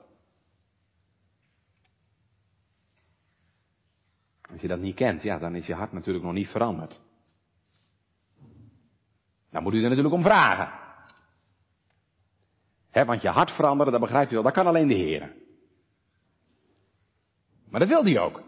[4.51, 6.99] Als je dat niet kent, ja, dan is je hart natuurlijk nog niet veranderd.
[9.51, 10.79] Dan moet u er natuurlijk om vragen.
[12.89, 15.35] He, want je hart veranderen, dat begrijpt u wel, dat kan alleen de Heer.
[17.69, 18.43] Maar dat wil hij ook.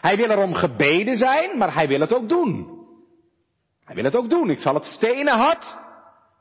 [0.00, 2.75] Hij wil erom gebeden zijn, maar hij wil het ook doen.
[3.86, 4.50] Hij wil het ook doen.
[4.50, 5.76] Ik zal het stenen hart,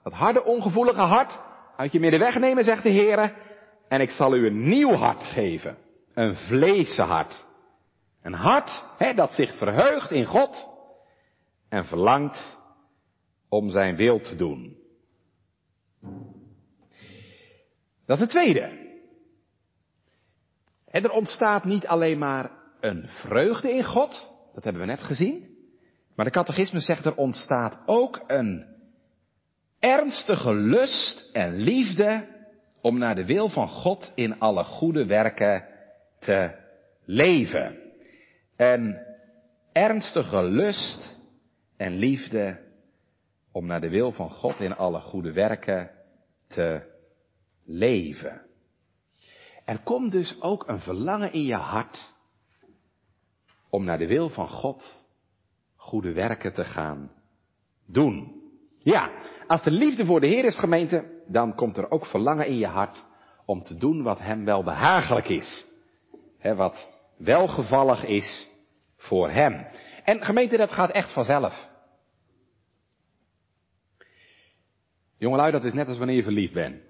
[0.04, 1.40] dat harde, ongevoelige hart,
[1.78, 3.36] uit je midden wegnemen, zegt de Heer.
[3.88, 5.78] En ik zal u een nieuw hart geven.
[6.14, 7.46] Een vleesen hart.
[8.22, 10.70] Een hart hè, dat zich verheugt in God
[11.70, 12.58] en verlangt
[13.50, 14.78] om zijn wil te doen.
[18.06, 18.84] Dat is het tweede.
[20.86, 25.55] er ontstaat niet alleen maar een vreugde in God, dat hebben we net gezien.
[26.16, 28.66] Maar de catechisme zegt er ontstaat ook een
[29.80, 32.28] ernstige lust en liefde
[32.82, 35.68] om naar de wil van God in alle goede werken
[36.20, 36.56] te
[37.06, 37.78] leven.
[38.56, 38.98] Een
[39.72, 41.16] ernstige lust
[41.78, 42.64] en liefde
[43.52, 45.92] om naar de wil van God in alle goede werken
[46.48, 46.94] te
[47.66, 48.42] leven.
[49.66, 52.14] Er komt dus ook een verlangen in je hart
[53.70, 55.05] om naar de wil van God
[55.96, 57.12] goede werken te gaan
[57.86, 58.42] doen.
[58.80, 59.12] Ja,
[59.48, 62.68] als de liefde voor de Heer is gemeente, dan komt er ook verlangen in je
[62.68, 63.06] hart
[63.46, 65.66] om te doen wat Hem wel behagelijk is.
[66.38, 68.50] He, wat welgevallig is
[68.98, 69.68] voor Hem.
[70.04, 71.70] En gemeente, dat gaat echt vanzelf.
[75.18, 76.82] Jongelui, dat is net als wanneer je verliefd bent.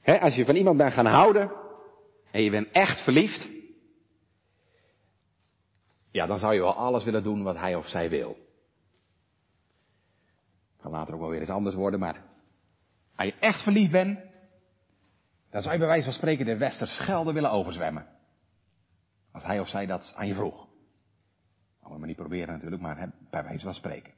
[0.00, 1.52] He, als je van iemand bent gaan houden
[2.30, 3.55] en je bent echt verliefd,
[6.16, 8.36] ja, dan zou je wel alles willen doen wat hij of zij wil.
[10.80, 12.24] Kan later ook wel weer eens anders worden, maar
[13.16, 14.18] als je echt verliefd bent,
[15.50, 18.06] dan zou je bij wijze van spreken de Westerschelde willen overzwemmen.
[19.32, 20.68] Als hij of zij dat aan je vroeg.
[21.82, 24.12] Moet maar niet proberen natuurlijk, maar bij wijze van spreken.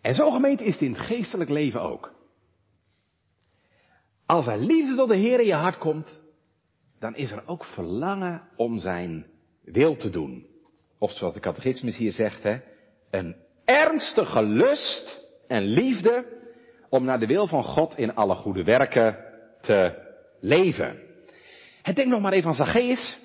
[0.00, 2.14] En zo gemeente is het in het geestelijk leven ook.
[4.26, 6.20] Als er liefde tot de Heer in je hart komt,
[6.98, 9.31] dan is er ook verlangen om zijn
[9.64, 10.46] wil te doen.
[10.98, 12.56] Of zoals de catechismus hier zegt, hè,
[13.10, 16.40] een ernstige lust en liefde
[16.88, 19.16] om naar de wil van God in alle goede werken
[19.60, 19.94] te
[20.40, 21.00] leven.
[21.82, 23.20] Het denk nog maar even aan Zacchaeus.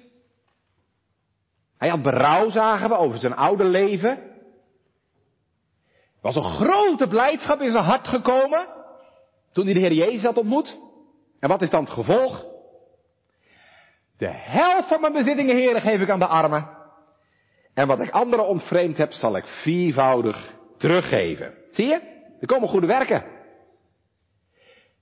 [1.78, 4.18] Hij had berouw, zagen we, over zijn oude leven.
[6.18, 8.68] Er was een grote blijdschap in zijn hart gekomen
[9.52, 10.80] toen hij de Heer Jezus had ontmoet.
[11.40, 12.46] En wat is dan het gevolg?
[14.18, 16.76] De helft van mijn bezittingen, heren, geef ik aan de armen.
[17.74, 21.54] En wat ik anderen ontvreemd heb, zal ik viervoudig teruggeven.
[21.72, 22.00] Zie je?
[22.40, 23.26] Er komen goede werken.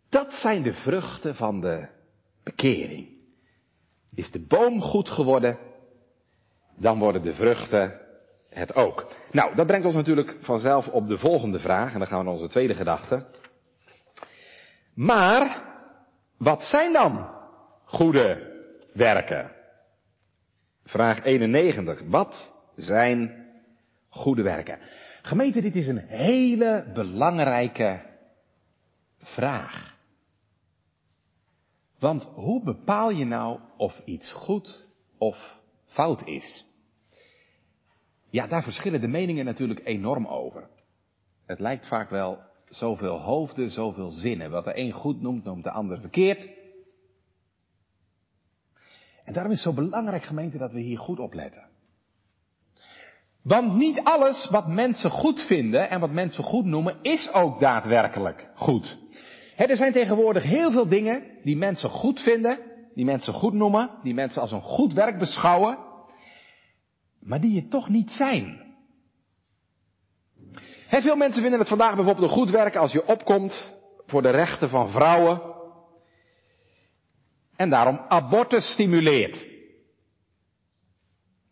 [0.09, 1.87] Dat zijn de vruchten van de
[2.43, 3.07] bekering.
[4.13, 5.57] Is de boom goed geworden,
[6.77, 7.99] dan worden de vruchten
[8.49, 9.07] het ook.
[9.31, 12.33] Nou, dat brengt ons natuurlijk vanzelf op de volgende vraag, en dan gaan we naar
[12.33, 13.25] onze tweede gedachte.
[14.93, 15.63] Maar,
[16.37, 17.29] wat zijn dan
[17.83, 18.54] goede
[18.95, 19.51] werken.
[20.83, 22.01] Vraag 91.
[22.07, 23.45] Wat zijn
[24.09, 24.79] goede werken?
[25.21, 28.01] Gemeente, dit is een hele belangrijke
[29.17, 29.95] vraag.
[31.99, 36.65] Want hoe bepaal je nou of iets goed of fout is?
[38.29, 40.69] Ja, daar verschillen de meningen natuurlijk enorm over.
[41.45, 44.51] Het lijkt vaak wel zoveel hoofden, zoveel zinnen.
[44.51, 46.49] Wat de een goed noemt, noemt de ander verkeerd.
[49.25, 51.63] En daarom is het zo belangrijk, gemeente, dat we hier goed opletten.
[53.41, 58.49] Want niet alles wat mensen goed vinden en wat mensen goed noemen, is ook daadwerkelijk
[58.55, 58.97] goed.
[59.55, 62.59] er zijn tegenwoordig heel veel dingen die mensen goed vinden,
[62.93, 65.77] die mensen goed noemen, die mensen als een goed werk beschouwen,
[67.19, 68.63] maar die het toch niet zijn.
[70.89, 73.73] veel mensen vinden het vandaag bijvoorbeeld een goed werk als je opkomt
[74.05, 75.54] voor de rechten van vrouwen
[77.55, 79.45] en daarom abortus stimuleert.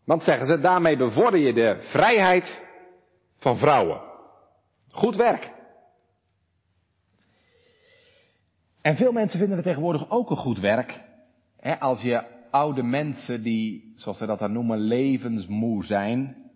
[0.04, 2.66] Want zeggen ze, daarmee bevorder je de vrijheid
[3.38, 4.00] van vrouwen.
[4.90, 5.52] Goed werk.
[8.80, 11.00] En veel mensen vinden het tegenwoordig ook een goed werk.
[11.56, 16.50] Hè, als je oude mensen die, zoals ze dat dan noemen, levensmoe zijn,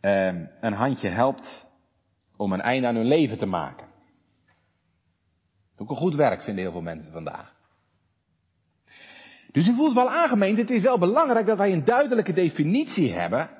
[0.00, 0.26] eh,
[0.60, 1.66] een handje helpt
[2.36, 3.86] om een einde aan hun leven te maken.
[5.76, 7.61] Ook een goed werk vinden heel veel mensen vandaag.
[9.52, 13.50] Dus u voelt wel aangemeend, het is wel belangrijk dat wij een duidelijke definitie hebben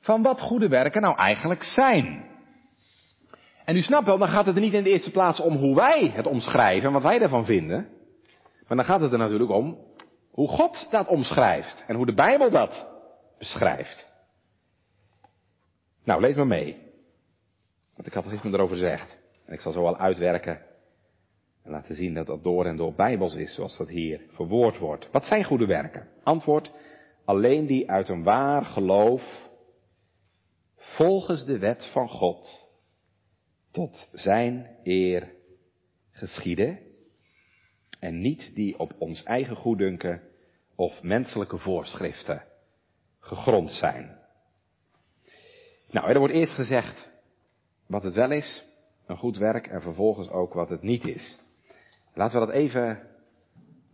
[0.00, 2.24] van wat goede werken nou eigenlijk zijn.
[3.64, 5.74] En u snapt wel, dan gaat het er niet in de eerste plaats om hoe
[5.74, 7.88] wij het omschrijven en wat wij ervan vinden.
[8.68, 9.78] Maar dan gaat het er natuurlijk om
[10.30, 12.88] hoe God dat omschrijft en hoe de Bijbel dat
[13.38, 14.08] beschrijft.
[16.04, 16.76] Nou, lees maar mee.
[17.96, 19.18] Wat de catechisme erover zegt.
[19.46, 20.65] En ik zal zo al uitwerken
[21.66, 25.08] en laten zien dat dat door en door bijbels is, zoals dat hier verwoord wordt.
[25.10, 26.08] Wat zijn goede werken?
[26.22, 26.72] Antwoord,
[27.24, 29.48] alleen die uit een waar geloof,
[30.76, 32.68] volgens de wet van God,
[33.70, 35.32] tot zijn eer
[36.10, 36.78] geschieden.
[38.00, 40.22] En niet die op ons eigen goeddunken
[40.74, 42.44] of menselijke voorschriften
[43.20, 44.18] gegrond zijn.
[45.90, 47.10] Nou, er wordt eerst gezegd
[47.86, 48.64] wat het wel is,
[49.06, 51.38] een goed werk, en vervolgens ook wat het niet is.
[52.16, 53.00] Laten we dat even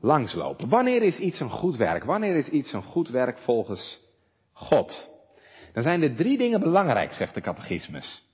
[0.00, 0.68] langslopen.
[0.68, 2.04] Wanneer is iets een goed werk?
[2.04, 4.00] Wanneer is iets een goed werk volgens
[4.52, 5.11] God?
[5.72, 8.24] Dan zijn er drie dingen belangrijk, zegt de catechismus.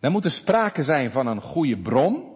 [0.00, 2.32] Er moet er sprake zijn van een goede bron.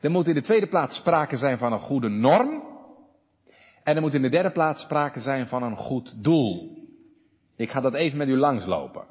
[0.00, 2.62] Er moet in de tweede plaats sprake zijn van een goede norm.
[3.82, 6.78] En er moet in de derde plaats sprake zijn van een goed doel.
[7.56, 9.04] Ik ga dat even met u langslopen.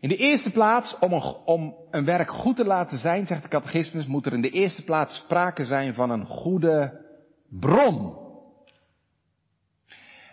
[0.00, 3.48] In de eerste plaats, om een, om een werk goed te laten zijn, zegt de
[3.48, 7.04] catechismus, moet er in de eerste plaats sprake zijn van een goede
[7.48, 8.18] bron.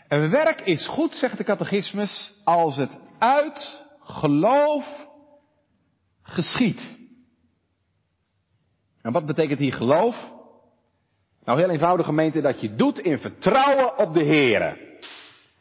[0.08, 5.08] Een werk is goed, zegt de catechismus, als het uit geloof
[6.21, 6.97] geschiet.
[9.01, 10.32] En wat betekent hier geloof?
[11.43, 14.99] Nou, heel eenvoudig gemeente, dat je doet in vertrouwen op de Here.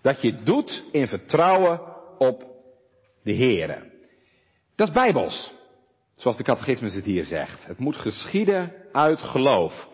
[0.02, 1.80] Dat je doet in vertrouwen
[2.18, 2.44] op
[3.22, 3.94] de Here.
[4.76, 5.52] Dat is bijbels.
[6.14, 7.66] Zoals de catechismus het hier zegt.
[7.66, 9.88] Het moet geschieden uit geloof.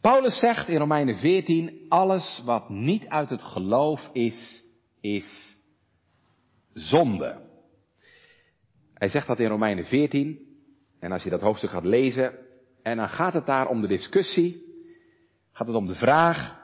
[0.00, 4.64] Paulus zegt in Romeinen 14, alles wat niet uit het geloof is,
[5.00, 5.56] is
[6.72, 7.40] zonde.
[8.94, 10.38] Hij zegt dat in Romeinen 14.
[11.00, 12.38] En als je dat hoofdstuk gaat lezen,
[12.82, 14.62] en dan gaat het daar om de discussie,
[15.52, 16.60] gaat het om de vraag,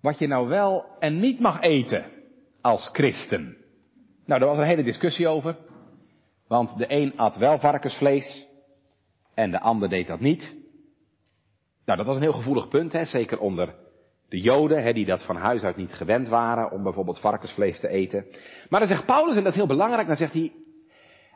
[0.00, 2.10] wat je nou wel en niet mag eten
[2.60, 3.63] als christen.
[4.26, 5.56] Nou, daar was een hele discussie over.
[6.48, 8.46] Want de een at wel varkensvlees
[9.34, 10.54] en de ander deed dat niet.
[11.84, 13.74] Nou, dat was een heel gevoelig punt, hè, zeker onder
[14.28, 17.88] de Joden, hè, die dat van huis uit niet gewend waren om bijvoorbeeld varkensvlees te
[17.88, 18.26] eten.
[18.68, 20.52] Maar dan zegt Paulus, en dat is heel belangrijk, dan zegt hij,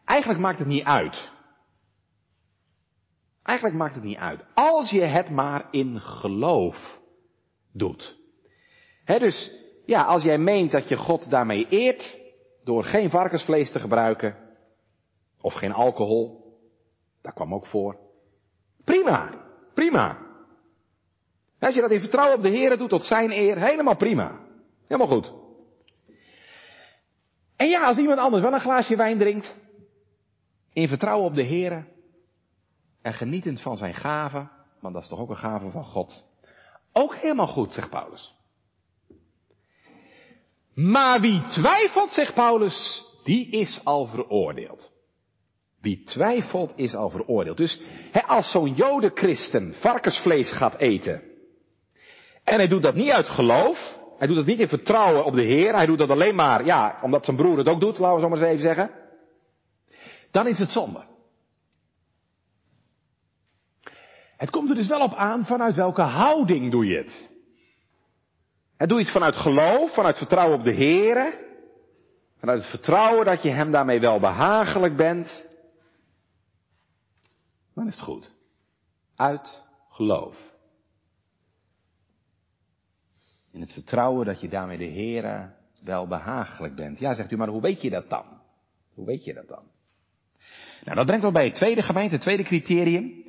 [0.05, 1.31] eigenlijk maakt het niet uit.
[3.43, 4.45] Eigenlijk maakt het niet uit.
[4.55, 6.99] Als je het maar in geloof
[7.73, 8.17] doet.
[9.05, 9.53] Hè, dus,
[9.87, 12.18] ja, als jij meent dat je God daarmee eert,
[12.69, 14.37] door geen varkensvlees te gebruiken,
[15.41, 16.55] of geen alcohol,
[17.23, 17.97] dat kwam ook voor.
[18.85, 19.31] Prima,
[19.75, 20.19] prima.
[21.59, 24.39] Als je dat in vertrouwen op de Heer doet tot zijn eer, helemaal prima.
[24.87, 25.33] Helemaal goed.
[27.57, 29.57] En ja, als iemand anders wel een glaasje wijn drinkt,
[30.73, 31.87] in vertrouwen op de Heer
[33.03, 34.49] en genietend van zijn gave,
[34.81, 36.25] want dat is toch ook een gave van God,
[36.93, 38.38] ook helemaal goed, zegt Paulus.
[40.79, 44.93] Maar wie twijfelt, zegt Paulus, die is al veroordeeld.
[45.81, 47.57] Wie twijfelt is al veroordeeld.
[47.57, 47.81] Dus
[48.27, 51.23] als zo'n jodenchristen varkensvlees gaat eten.
[52.45, 53.99] En hij doet dat niet uit geloof.
[54.19, 55.75] Hij doet dat niet in vertrouwen op de Heer.
[55.75, 58.29] Hij doet dat alleen maar, ja, omdat zijn broer het ook doet, laten we zo
[58.29, 58.91] maar eens even zeggen.
[60.31, 61.05] Dan is het zonde.
[64.37, 67.38] Het komt er dus wel op aan vanuit welke houding doe je het.
[68.79, 71.47] En doe het vanuit geloof, vanuit vertrouwen op de Heer.
[72.39, 75.47] Vanuit het vertrouwen dat je hem daarmee wel behagelijk bent.
[77.75, 78.33] Dan is het goed.
[79.17, 80.37] Uit geloof.
[83.53, 86.99] In het vertrouwen dat je daarmee de Heer wel behagelijk bent.
[86.99, 88.25] Ja, zegt u, maar hoe weet je dat dan?
[88.95, 89.63] Hoe weet je dat dan?
[90.85, 93.25] Nou, dat brengt ons bij het tweede gemeente, het tweede criterium.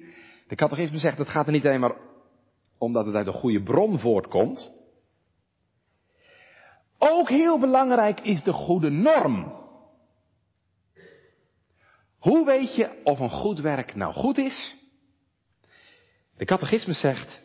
[0.48, 1.96] De catechisme zegt, het gaat er niet alleen maar
[2.78, 4.79] om dat het uit een goede bron voortkomt.
[7.00, 9.58] Ook heel belangrijk is de goede norm.
[12.20, 14.76] Hoe weet je of een goed werk nou goed is?
[16.38, 17.42] De catechismus zegt,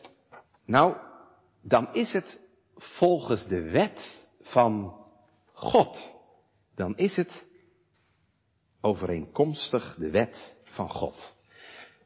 [0.65, 0.97] nou,
[1.63, 2.41] dan is het
[2.77, 4.97] volgens de wet van
[5.53, 6.15] God.
[6.75, 7.47] Dan is het
[8.81, 11.35] overeenkomstig de wet van God.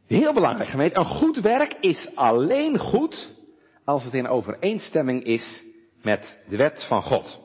[0.07, 3.37] Heel belangrijk gemeente, een goed werk is alleen goed
[3.85, 5.64] als het in overeenstemming is
[6.03, 7.41] met de wet van God.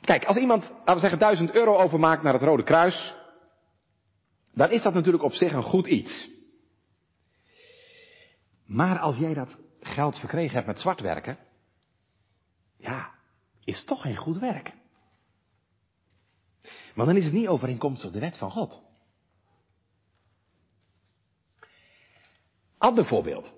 [0.00, 3.16] Kijk, als iemand, laten we zeggen, duizend euro overmaakt naar het Rode Kruis,
[4.52, 6.28] dan is dat natuurlijk op zich een goed iets.
[8.66, 11.38] Maar als jij dat geld verkregen hebt met zwart werken,
[12.76, 13.14] ja,
[13.64, 14.72] is toch geen goed werk.
[16.94, 18.82] Want dan is het niet overeenkomstig de wet van God.
[22.78, 23.57] Ander voorbeeld.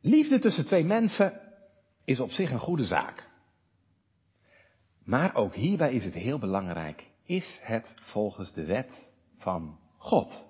[0.00, 1.40] Liefde tussen twee mensen
[2.04, 3.28] is op zich een goede zaak.
[5.04, 10.48] Maar ook hierbij is het heel belangrijk, is het volgens de wet van God?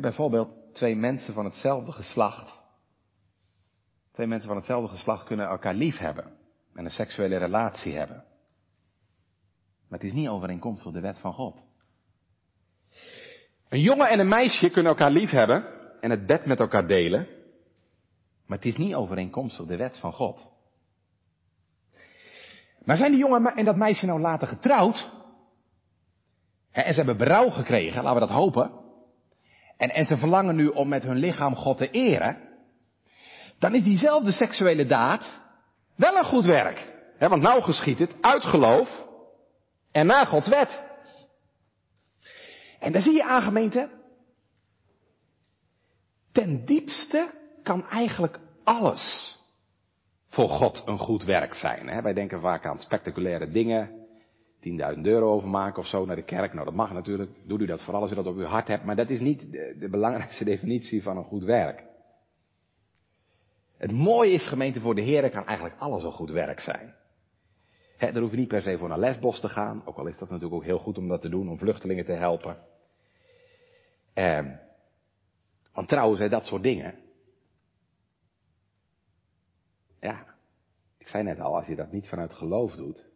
[0.00, 2.62] bijvoorbeeld twee mensen van hetzelfde geslacht.
[4.12, 6.36] Twee mensen van hetzelfde geslacht kunnen elkaar lief hebben
[6.74, 8.24] en een seksuele relatie hebben.
[9.88, 11.66] Maar het is niet overeenkomstig de wet van God.
[13.68, 15.71] Een jongen en een meisje kunnen elkaar lief hebben
[16.02, 17.26] en het bed met elkaar delen.
[18.46, 20.50] Maar het is niet overeenkomstig de wet van God.
[22.84, 25.10] Maar zijn die jongen en dat meisje nou later getrouwd?
[26.72, 28.70] En ze hebben berouw gekregen, laten we dat hopen.
[29.76, 32.36] En, en ze verlangen nu om met hun lichaam God te eren.
[33.58, 35.40] Dan is diezelfde seksuele daad
[35.96, 36.92] wel een goed werk.
[37.18, 39.04] want nou geschiet het uit geloof
[39.92, 40.82] en na Gods wet.
[42.78, 44.00] En daar zie je aan gemeente.
[46.32, 47.30] Ten diepste
[47.62, 49.36] kan eigenlijk alles
[50.28, 52.02] voor God een goed werk zijn.
[52.02, 54.00] Wij denken vaak aan spectaculaire dingen.
[54.96, 56.52] 10.000 euro overmaken of zo naar de kerk.
[56.52, 57.30] Nou, dat mag natuurlijk.
[57.46, 58.84] Doe u dat vooral als u dat op uw hart hebt.
[58.84, 61.82] Maar dat is niet de, belangrijkste definitie van een goed werk.
[63.76, 66.94] Het mooie is, gemeente, voor de Heer kan eigenlijk alles een goed werk zijn.
[67.96, 69.82] He, daar hoef je niet per se voor naar Lesbos te gaan.
[69.84, 72.12] Ook al is dat natuurlijk ook heel goed om dat te doen, om vluchtelingen te
[72.12, 72.56] helpen.
[74.14, 74.46] Eh,
[75.72, 76.94] want trouwens, he, dat soort dingen.
[80.00, 80.34] Ja,
[80.98, 83.10] ik zei net al, als je dat niet vanuit geloof doet.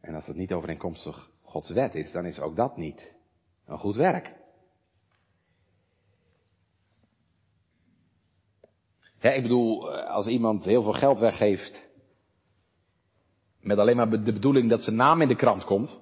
[0.00, 3.14] En als het niet overeenkomstig Gods wet is, dan is ook dat niet
[3.64, 4.34] een goed werk.
[9.18, 11.86] Ja, ik bedoel, eh, als iemand heel veel geld weggeeft,
[13.60, 16.00] met alleen maar de bedoeling dat zijn naam in de krant komt,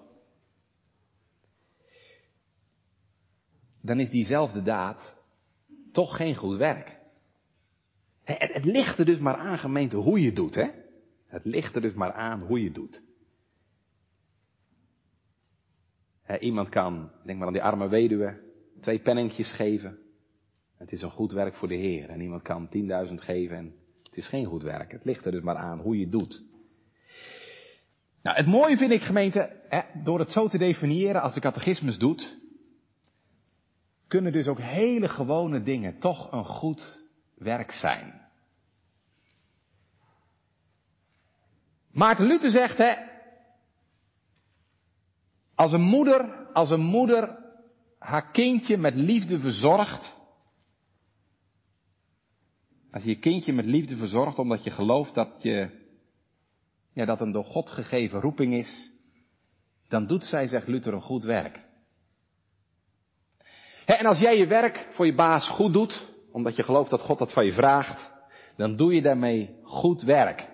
[3.84, 5.16] dan is diezelfde daad
[5.92, 6.98] toch geen goed werk.
[8.24, 10.68] Het, het ligt er dus maar aan, gemeente, hoe je doet, hè?
[11.26, 13.02] Het ligt er dus maar aan hoe je doet.
[16.40, 18.40] iemand kan, denk maar aan die arme weduwe,
[18.80, 19.98] twee penningjes geven.
[20.76, 22.08] Het is een goed werk voor de Heer.
[22.08, 22.68] En iemand kan
[23.08, 24.92] 10.000 geven en het is geen goed werk.
[24.92, 26.42] Het ligt er dus maar aan hoe je doet.
[28.22, 31.98] Nou, het mooie vind ik gemeente, hè, door het zo te definiëren als de catechismus
[31.98, 32.42] doet,
[34.14, 37.04] kunnen dus ook hele gewone dingen toch een goed
[37.34, 38.28] werk zijn.
[41.90, 42.94] Maarten Luther zegt, hè,
[45.54, 47.38] als een moeder, als een moeder
[47.98, 50.16] haar kindje met liefde verzorgt,
[52.90, 55.86] als je je kindje met liefde verzorgt omdat je gelooft dat je,
[56.92, 58.92] ja, dat een door God gegeven roeping is,
[59.88, 61.72] dan doet zij, zegt Luther, een goed werk.
[63.84, 67.18] En als jij je werk voor je baas goed doet, omdat je gelooft dat God
[67.18, 68.12] dat van je vraagt,
[68.56, 70.48] dan doe je daarmee goed werk.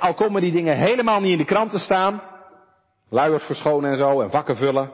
[0.00, 2.22] al komen die dingen helemaal niet in de krant te staan,
[3.08, 4.92] luiers verschonen en zo, en vakken vullen,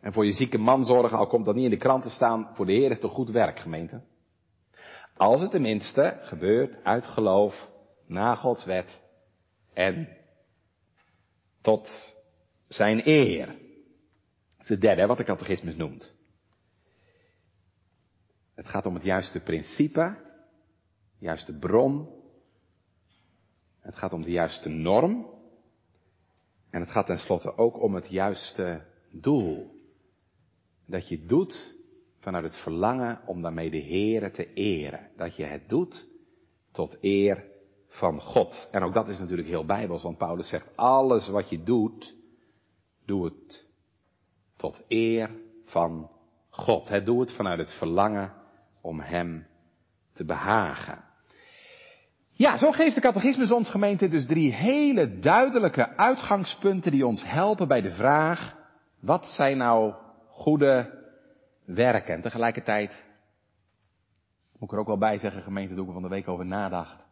[0.00, 2.50] en voor je zieke man zorgen, al komt dat niet in de krant te staan,
[2.54, 4.00] voor de Heer is een goed werk, gemeente.
[5.16, 7.68] Als het tenminste gebeurt uit geloof,
[8.06, 9.02] na Gods wet
[9.74, 10.08] en
[11.62, 12.14] tot
[12.68, 13.60] zijn eer.
[14.62, 16.14] Dat is het derde, wat de catechismus noemt.
[18.54, 20.16] Het gaat om het juiste principe,
[21.18, 22.08] de juiste bron.
[23.80, 25.26] Het gaat om de juiste norm.
[26.70, 29.80] En het gaat tenslotte ook om het juiste doel.
[30.86, 31.74] Dat je doet
[32.18, 35.10] vanuit het verlangen om daarmee de Heere te eren.
[35.16, 36.06] Dat je het doet
[36.72, 37.44] tot eer
[37.88, 38.68] van God.
[38.70, 42.14] En ook dat is natuurlijk heel bijbels, want Paulus zegt, alles wat je doet,
[43.04, 43.70] doe het
[44.62, 45.30] tot eer
[45.64, 46.10] van
[46.50, 46.88] God.
[46.88, 48.32] Het doe het vanuit het verlangen
[48.80, 49.46] om Hem
[50.14, 51.04] te behagen.
[52.32, 57.68] Ja, zo geeft de catechismus ons gemeente dus drie hele duidelijke uitgangspunten die ons helpen
[57.68, 58.56] bij de vraag,
[59.00, 59.94] wat zijn nou
[60.28, 61.04] goede
[61.64, 62.14] werken.
[62.14, 63.04] En tegelijkertijd,
[64.58, 67.06] moet ik er ook wel bij zeggen, gemeente, doe ik van de week over nadacht.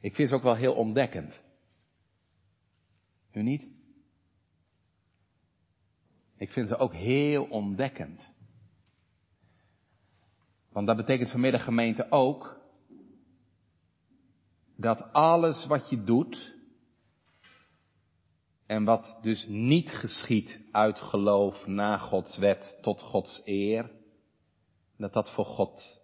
[0.00, 1.42] Ik vind ze ook wel heel ontdekkend.
[3.32, 3.77] U niet?
[6.38, 8.32] Ik vind ze ook heel ontdekkend.
[10.72, 12.60] Want dat betekent vanmiddag gemeente ook
[14.76, 16.56] dat alles wat je doet,
[18.68, 23.90] en wat dus niet geschiet uit geloof na Gods wet tot Gods eer,
[24.96, 26.00] dat dat voor God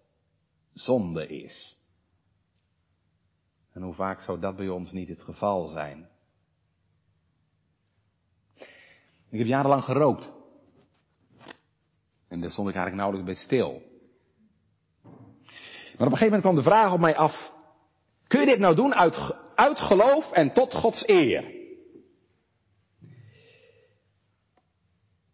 [0.72, 1.78] zonde is.
[3.72, 6.08] En hoe vaak zou dat bij ons niet het geval zijn?
[9.34, 10.32] Ik heb jarenlang gerookt.
[12.28, 13.82] En daar stond ik eigenlijk nauwelijks bij stil.
[15.02, 17.52] Maar op een gegeven moment kwam de vraag op mij af,
[18.26, 21.52] kun je dit nou doen uit, uit geloof en tot Gods eer?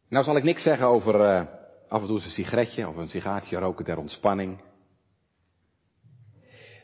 [0.09, 1.47] Nou zal ik niks zeggen over uh,
[1.89, 4.61] af en toe eens een sigaretje of een sigaartje roken ter ontspanning.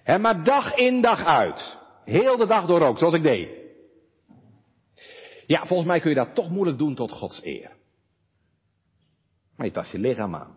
[0.02, 3.65] He, maar dag in dag uit, heel de dag door rook, zoals ik deed.
[5.46, 7.76] Ja, volgens mij kun je dat toch moeilijk doen tot Gods eer.
[9.56, 10.56] Maar je tast je lichaam aan.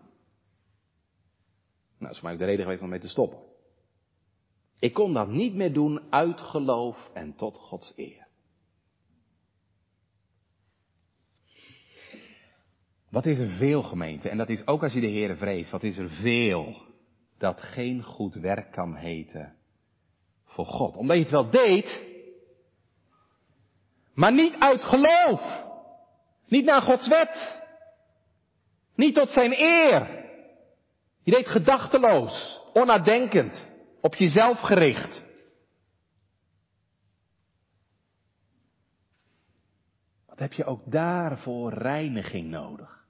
[1.98, 3.38] Nou, dat is voor mij ook de reden geweest om mee te stoppen.
[4.78, 8.26] Ik kon dat niet meer doen uit geloof en tot Gods eer.
[13.10, 14.28] Wat is er veel gemeente?
[14.28, 15.70] En dat is ook als je de Heer vreest.
[15.70, 16.76] Wat is er veel
[17.38, 19.54] dat geen goed werk kan heten
[20.44, 20.96] voor God?
[20.96, 22.06] Omdat je het wel deed,
[24.20, 25.62] maar niet uit geloof.
[26.46, 27.62] Niet naar Gods wet.
[28.94, 30.24] Niet tot zijn eer.
[31.22, 33.68] Je deed gedachteloos, onnadenkend,
[34.00, 35.24] op jezelf gericht.
[40.26, 43.04] Wat heb je ook daarvoor reiniging nodig?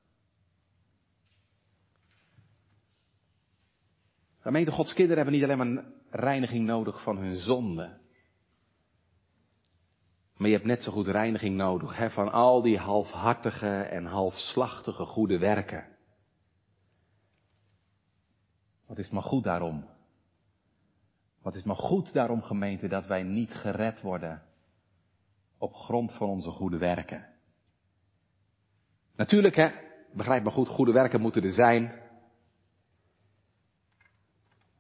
[4.40, 7.98] Gemeente Gods kinderen hebben niet alleen maar reiniging nodig van hun zonde.
[10.40, 15.04] Maar je hebt net zo goed reiniging nodig hè, van al die halfhartige en halfslachtige
[15.04, 15.86] goede werken.
[18.86, 19.88] Wat is maar goed daarom?
[21.42, 24.42] Wat is maar goed daarom, gemeente, dat wij niet gered worden
[25.58, 27.26] op grond van onze goede werken.
[29.16, 29.70] Natuurlijk, hè,
[30.12, 32.00] begrijp maar goed, goede werken moeten er zijn.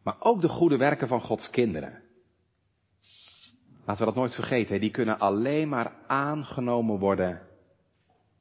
[0.02, 2.09] Maar ook de goede werken van Gods kinderen.
[3.84, 7.40] Laten we dat nooit vergeten, die kunnen alleen maar aangenomen worden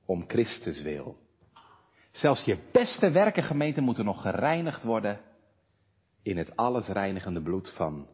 [0.06, 1.18] om Christus wil.
[2.12, 5.20] Zelfs je beste werken, gemeente, moeten nog gereinigd worden
[6.24, 8.08] in het alles reinigende bloed van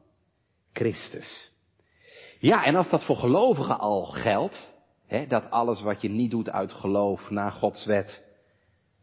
[0.73, 1.51] Christus.
[2.39, 4.73] Ja, en als dat voor gelovigen al geldt,
[5.05, 8.23] hè, dat alles wat je niet doet uit geloof na Gods wet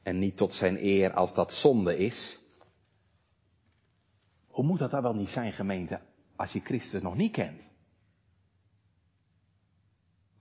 [0.03, 2.39] en niet tot zijn eer, als dat zonde is,
[4.49, 6.01] hoe moet dat dan wel niet zijn, gemeente,
[6.37, 7.72] als je Christus nog niet kent?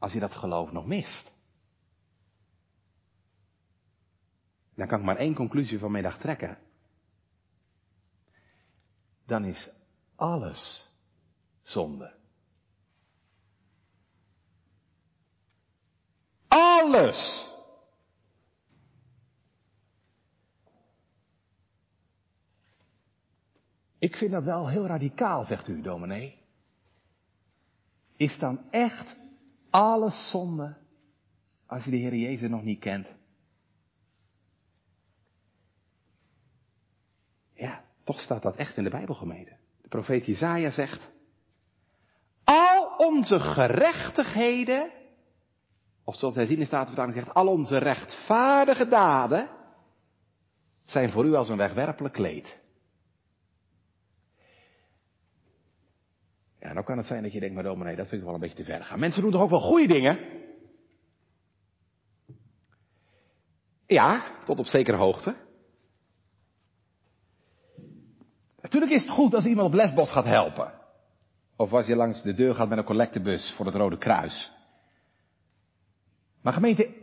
[0.01, 1.35] Als je dat geloof nog mist.
[4.75, 6.57] Dan kan ik maar één conclusie vanmiddag trekken.
[9.25, 9.69] Dan is
[10.15, 10.89] alles
[11.61, 12.13] zonde.
[16.47, 17.49] Alles.
[23.97, 26.39] Ik vind dat wel heel radicaal, zegt u, dominee.
[28.15, 29.20] Is dan echt
[29.71, 30.77] alles zonde
[31.65, 33.07] als je de Heer Jezus nog niet kent?
[37.53, 39.57] Ja, toch staat dat echt in de Bijbel gemeten.
[39.81, 41.11] De profeet Jezaja zegt,
[42.43, 44.91] al onze gerechtigheden,
[46.03, 49.49] of zoals hij zien in Statenvertaling zegt, al onze rechtvaardige daden,
[50.85, 52.60] zijn voor u als een wegwerpelijk kleed.
[56.71, 58.39] Ja, nou kan het zijn dat je denkt, maar dominee, dat vind ik wel een
[58.41, 58.99] beetje te ver gaan.
[58.99, 60.19] Mensen doen toch ook wel goede dingen?
[63.87, 65.35] Ja, tot op zekere hoogte.
[68.61, 70.73] Natuurlijk is het goed als iemand op Lesbos gaat helpen.
[71.55, 74.51] Of als je langs de deur gaat met een collectebus voor het Rode Kruis.
[76.41, 76.95] Maar gemeente,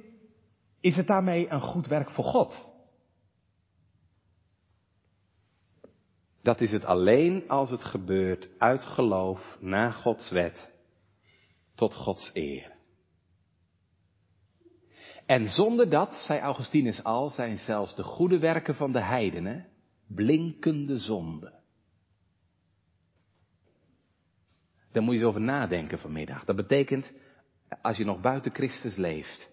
[0.80, 2.66] is het daarmee een goed werk voor God?
[6.48, 10.70] Dat is het alleen als het gebeurt uit geloof na Gods wet
[11.74, 12.72] tot Gods eer.
[15.26, 19.66] En zonder dat, zei Augustinus al, zijn zelfs de goede werken van de heidenen
[20.06, 21.52] blinkende zonde.
[24.92, 26.44] Daar moet je eens over nadenken vanmiddag.
[26.44, 27.12] Dat betekent,
[27.82, 29.50] als je nog buiten Christus leeft,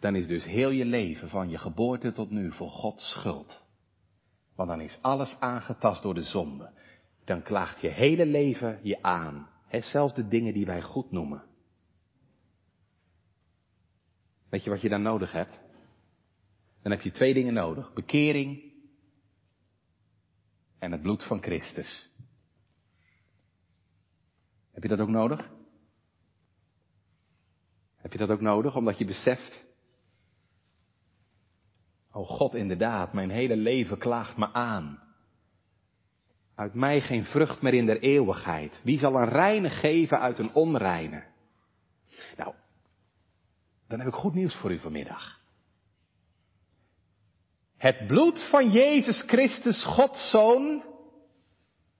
[0.00, 3.68] dan is dus heel je leven van je geboorte tot nu voor God schuld.
[4.54, 6.70] Want dan is alles aangetast door de zonde.
[7.24, 9.48] Dan klaagt je hele leven je aan.
[9.70, 11.44] Zelfs de dingen die wij goed noemen.
[14.48, 15.60] Weet je wat je dan nodig hebt?
[16.82, 17.92] Dan heb je twee dingen nodig.
[17.92, 18.72] Bekering
[20.78, 22.10] en het bloed van Christus.
[24.72, 25.50] Heb je dat ook nodig?
[27.96, 29.64] Heb je dat ook nodig omdat je beseft
[32.12, 35.02] Oh God, inderdaad, mijn hele leven klaagt me aan.
[36.54, 38.80] Uit mij geen vrucht meer in der eeuwigheid.
[38.84, 41.22] Wie zal een reine geven uit een onreine?
[42.36, 42.54] Nou,
[43.88, 45.40] dan heb ik goed nieuws voor u vanmiddag.
[47.76, 50.84] Het bloed van Jezus Christus, Gods Zoon,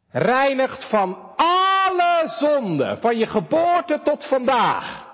[0.09, 5.10] reinigt van alle zonden, van je geboorte tot vandaag.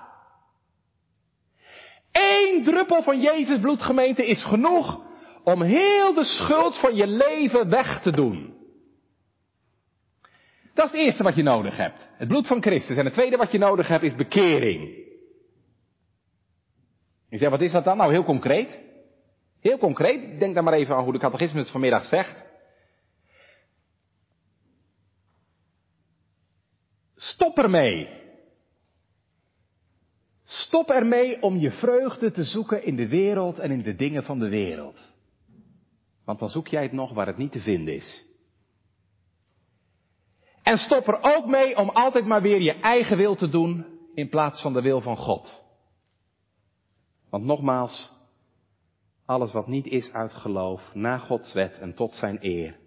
[2.17, 5.05] Eén druppel van Jezus bloedgemeente is genoeg
[5.43, 8.55] om heel de schuld van je leven weg te doen.
[10.73, 12.11] Dat is het eerste wat je nodig hebt.
[12.17, 12.97] Het bloed van Christus.
[12.97, 15.05] En het tweede wat je nodig hebt is bekering.
[17.29, 17.97] Je zegt, wat is dat dan?
[17.97, 18.83] Nou, heel concreet.
[19.59, 20.39] Heel concreet.
[20.39, 22.45] Denk dan maar even aan hoe de catechismus het vanmiddag zegt.
[27.15, 28.09] Stop ermee.
[30.49, 34.39] Stop ermee om je vreugde te zoeken in de wereld en in de dingen van
[34.39, 35.07] de wereld.
[36.25, 38.25] Want dan zoek jij het nog waar het niet te vinden is.
[40.63, 44.29] En stop er ook mee om altijd maar weer je eigen wil te doen in
[44.29, 45.63] plaats van de wil van God.
[47.29, 48.11] Want nogmaals,
[49.25, 52.79] alles wat niet is uit geloof, na Gods wet en tot zijn eer,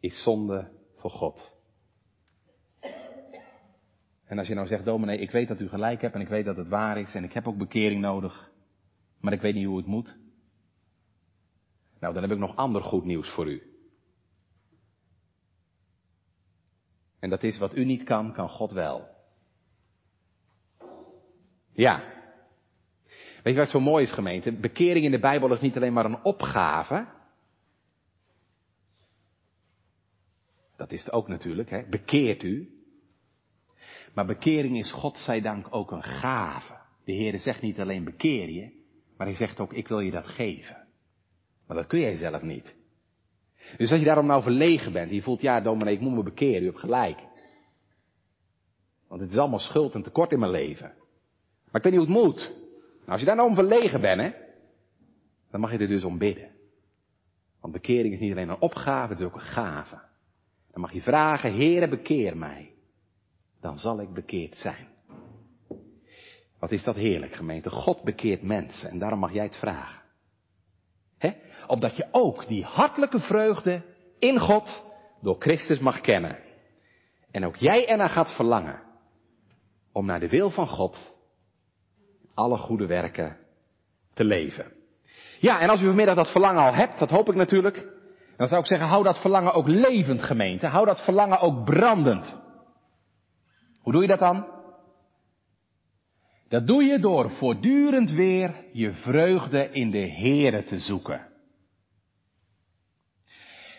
[0.00, 1.54] is zonde voor God.
[4.26, 6.44] En als je nou zegt, dominee, ik weet dat u gelijk hebt en ik weet
[6.44, 8.50] dat het waar is en ik heb ook bekering nodig,
[9.20, 10.18] maar ik weet niet hoe het moet.
[11.98, 13.62] Nou, dan heb ik nog ander goed nieuws voor u.
[17.18, 19.08] En dat is wat u niet kan, kan God wel.
[21.72, 22.04] Ja.
[23.42, 24.52] Weet je wat zo mooi is, gemeente?
[24.52, 27.06] Bekering in de Bijbel is niet alleen maar een opgave.
[30.76, 31.88] Dat is het ook natuurlijk, hè?
[31.88, 32.81] Bekeert u.
[34.14, 36.74] Maar bekering is God zij dank ook een gave.
[37.04, 38.70] De Heer zegt niet alleen bekeer je,
[39.16, 40.86] maar hij zegt ook ik wil je dat geven.
[41.66, 42.74] Maar dat kun jij zelf niet.
[43.76, 46.62] Dus als je daarom nou verlegen bent, je voelt ja dominee ik moet me bekeren,
[46.62, 47.18] u hebt gelijk.
[49.08, 50.92] Want het is allemaal schuld en tekort in mijn leven.
[51.70, 52.54] Maar ik weet niet hoe het moet.
[52.98, 54.30] Nou, als je daar nou om verlegen bent, hè,
[55.50, 56.50] dan mag je er dus om bidden.
[57.60, 60.00] Want bekering is niet alleen een opgave, het is ook een gave.
[60.70, 62.71] Dan mag je vragen, Heere, bekeer mij
[63.62, 64.88] dan zal ik bekeerd zijn.
[66.58, 67.70] Wat is dat heerlijk, gemeente?
[67.70, 70.02] God bekeert mensen en daarom mag jij het vragen.
[71.18, 71.32] He?
[71.66, 73.82] Opdat je ook die hartelijke vreugde
[74.18, 74.84] in God
[75.20, 76.38] door Christus mag kennen.
[77.30, 78.82] En ook jij ernaar gaat verlangen
[79.92, 81.16] om naar de wil van God
[82.34, 83.36] alle goede werken
[84.14, 84.72] te leven.
[85.38, 87.86] Ja, en als u vanmiddag dat verlangen al hebt, dat hoop ik natuurlijk,
[88.36, 90.66] dan zou ik zeggen, hou dat verlangen ook levend, gemeente.
[90.66, 92.41] Hou dat verlangen ook brandend.
[93.82, 94.46] Hoe doe je dat dan?
[96.48, 101.28] Dat doe je door voortdurend weer je vreugde in de Here te zoeken.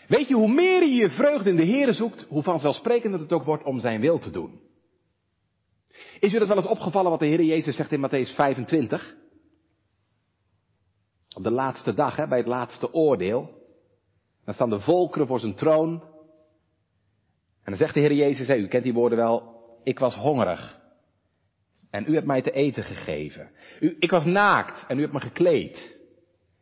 [0.06, 3.44] Weet je, hoe meer je je vreugde in de Here zoekt, hoe vanzelfsprekender het ook
[3.44, 4.60] wordt om zijn wil te doen.
[6.20, 9.14] Is u dat wel eens opgevallen wat de Heer Jezus zegt in Matthäus 25?
[11.36, 13.62] Op de laatste dag, hè, bij het laatste oordeel.
[14.44, 15.92] Dan staan de volkeren voor zijn troon.
[17.62, 19.53] En dan zegt de Heer Jezus, hè, u kent die woorden wel,
[19.84, 20.82] ik was hongerig.
[21.90, 23.50] En u hebt mij te eten gegeven.
[23.80, 26.00] U, ik was naakt en u hebt me gekleed.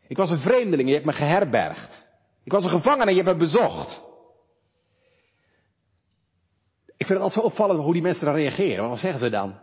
[0.06, 2.06] Ik was een vreemdeling en je hebt me geherbergd.
[2.44, 4.02] Ik was een gevangene en je hebt me bezocht.
[6.96, 8.88] Ik vind het altijd zo opvallend hoe die mensen dan reageren.
[8.88, 9.58] Wat zeggen ze dan?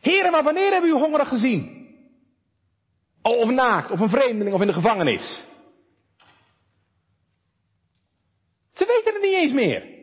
[0.00, 1.88] Heren, maar wanneer hebben u hongerig gezien?
[3.22, 5.44] Of naakt, of een vreemdeling, of in de gevangenis?
[8.70, 9.99] Ze weten het niet eens meer.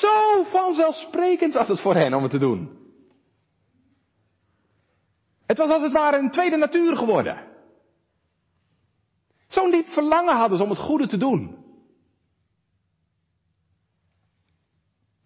[0.00, 2.82] Zo vanzelfsprekend was het voor hen om het te doen.
[5.46, 7.52] Het was als het ware een tweede natuur geworden.
[9.46, 11.64] Zo'n diep verlangen hadden ze om het goede te doen.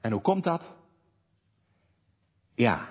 [0.01, 0.77] En hoe komt dat?
[2.55, 2.89] Ja,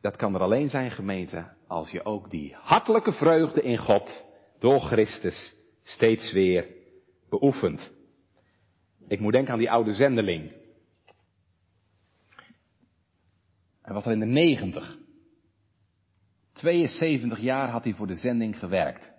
[0.00, 4.24] dat kan er alleen zijn gemeente als je ook die hartelijke vreugde in God
[4.58, 6.66] door Christus steeds weer
[7.28, 7.92] beoefent.
[9.08, 10.61] Ik moet denken aan die oude zendeling
[13.82, 14.98] Hij was al in de negentig.
[16.52, 19.12] 72 jaar had hij voor de zending gewerkt.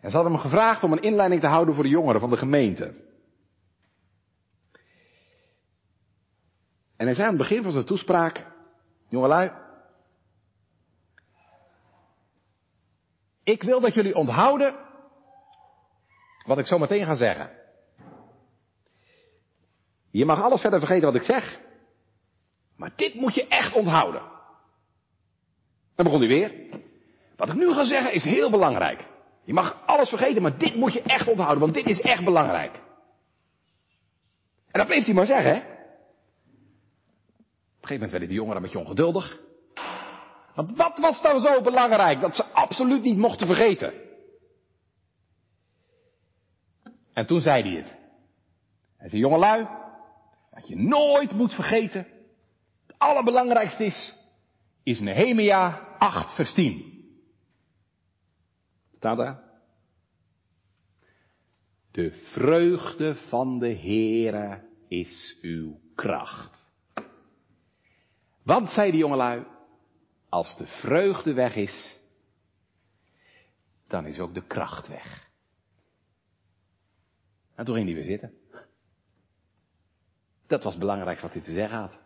[0.00, 2.36] En ze hadden hem gevraagd om een inleiding te houden voor de jongeren van de
[2.36, 3.08] gemeente.
[6.96, 8.46] En hij zei aan het begin van zijn toespraak,
[9.08, 9.52] jongelui,
[13.44, 14.74] ik wil dat jullie onthouden
[16.46, 17.50] wat ik zo meteen ga zeggen.
[20.10, 21.60] Je mag alles verder vergeten wat ik zeg.
[22.80, 24.22] Maar dit moet je echt onthouden.
[25.94, 26.52] Dan begon hij weer.
[27.36, 29.06] Wat ik nu ga zeggen is heel belangrijk.
[29.44, 32.74] Je mag alles vergeten, maar dit moet je echt onthouden, want dit is echt belangrijk.
[34.70, 35.56] En dat bleef hij maar zeggen, hè.
[35.56, 39.38] Op een gegeven moment werden die jongeren een beetje ongeduldig.
[40.54, 43.92] Want wat was dan zo belangrijk dat ze absoluut niet mochten vergeten?
[47.12, 47.98] En toen zei hij het.
[48.96, 49.68] Hij zei, jongelui,
[50.50, 52.19] wat je nooit moet vergeten,
[53.00, 54.16] het allerbelangrijkste is,
[54.82, 57.04] is Nehemia 8 vers 10.
[58.96, 59.42] Staat daar?
[61.90, 66.72] De vreugde van de Heere is uw kracht.
[68.42, 69.46] Want, zei de jongelui,
[70.28, 71.98] als de vreugde weg is,
[73.88, 75.28] dan is ook de kracht weg.
[77.54, 78.32] En toen ging hij weer zitten.
[80.46, 81.98] Dat was belangrijk wat hij te zeggen had.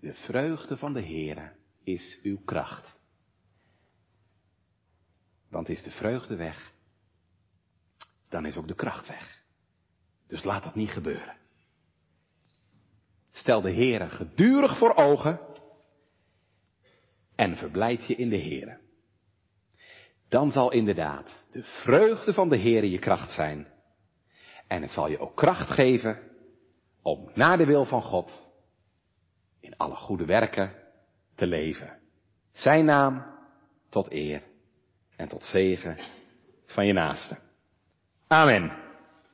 [0.00, 2.98] De vreugde van de Heere is uw kracht.
[5.48, 6.72] Want is de vreugde weg,
[8.28, 9.42] dan is ook de kracht weg.
[10.26, 11.36] Dus laat dat niet gebeuren.
[13.32, 15.40] Stel de Heere gedurig voor ogen
[17.34, 18.78] en verblijd je in de Heere.
[20.28, 23.66] Dan zal inderdaad de vreugde van de Heere je kracht zijn.
[24.66, 26.30] En het zal je ook kracht geven
[27.02, 28.47] om naar de wil van God
[29.60, 30.72] in alle goede werken
[31.34, 31.98] te leven.
[32.52, 33.24] Zijn naam
[33.88, 34.42] tot eer
[35.16, 35.98] en tot zegen
[36.66, 37.38] van je naaste.
[38.26, 38.87] Amen.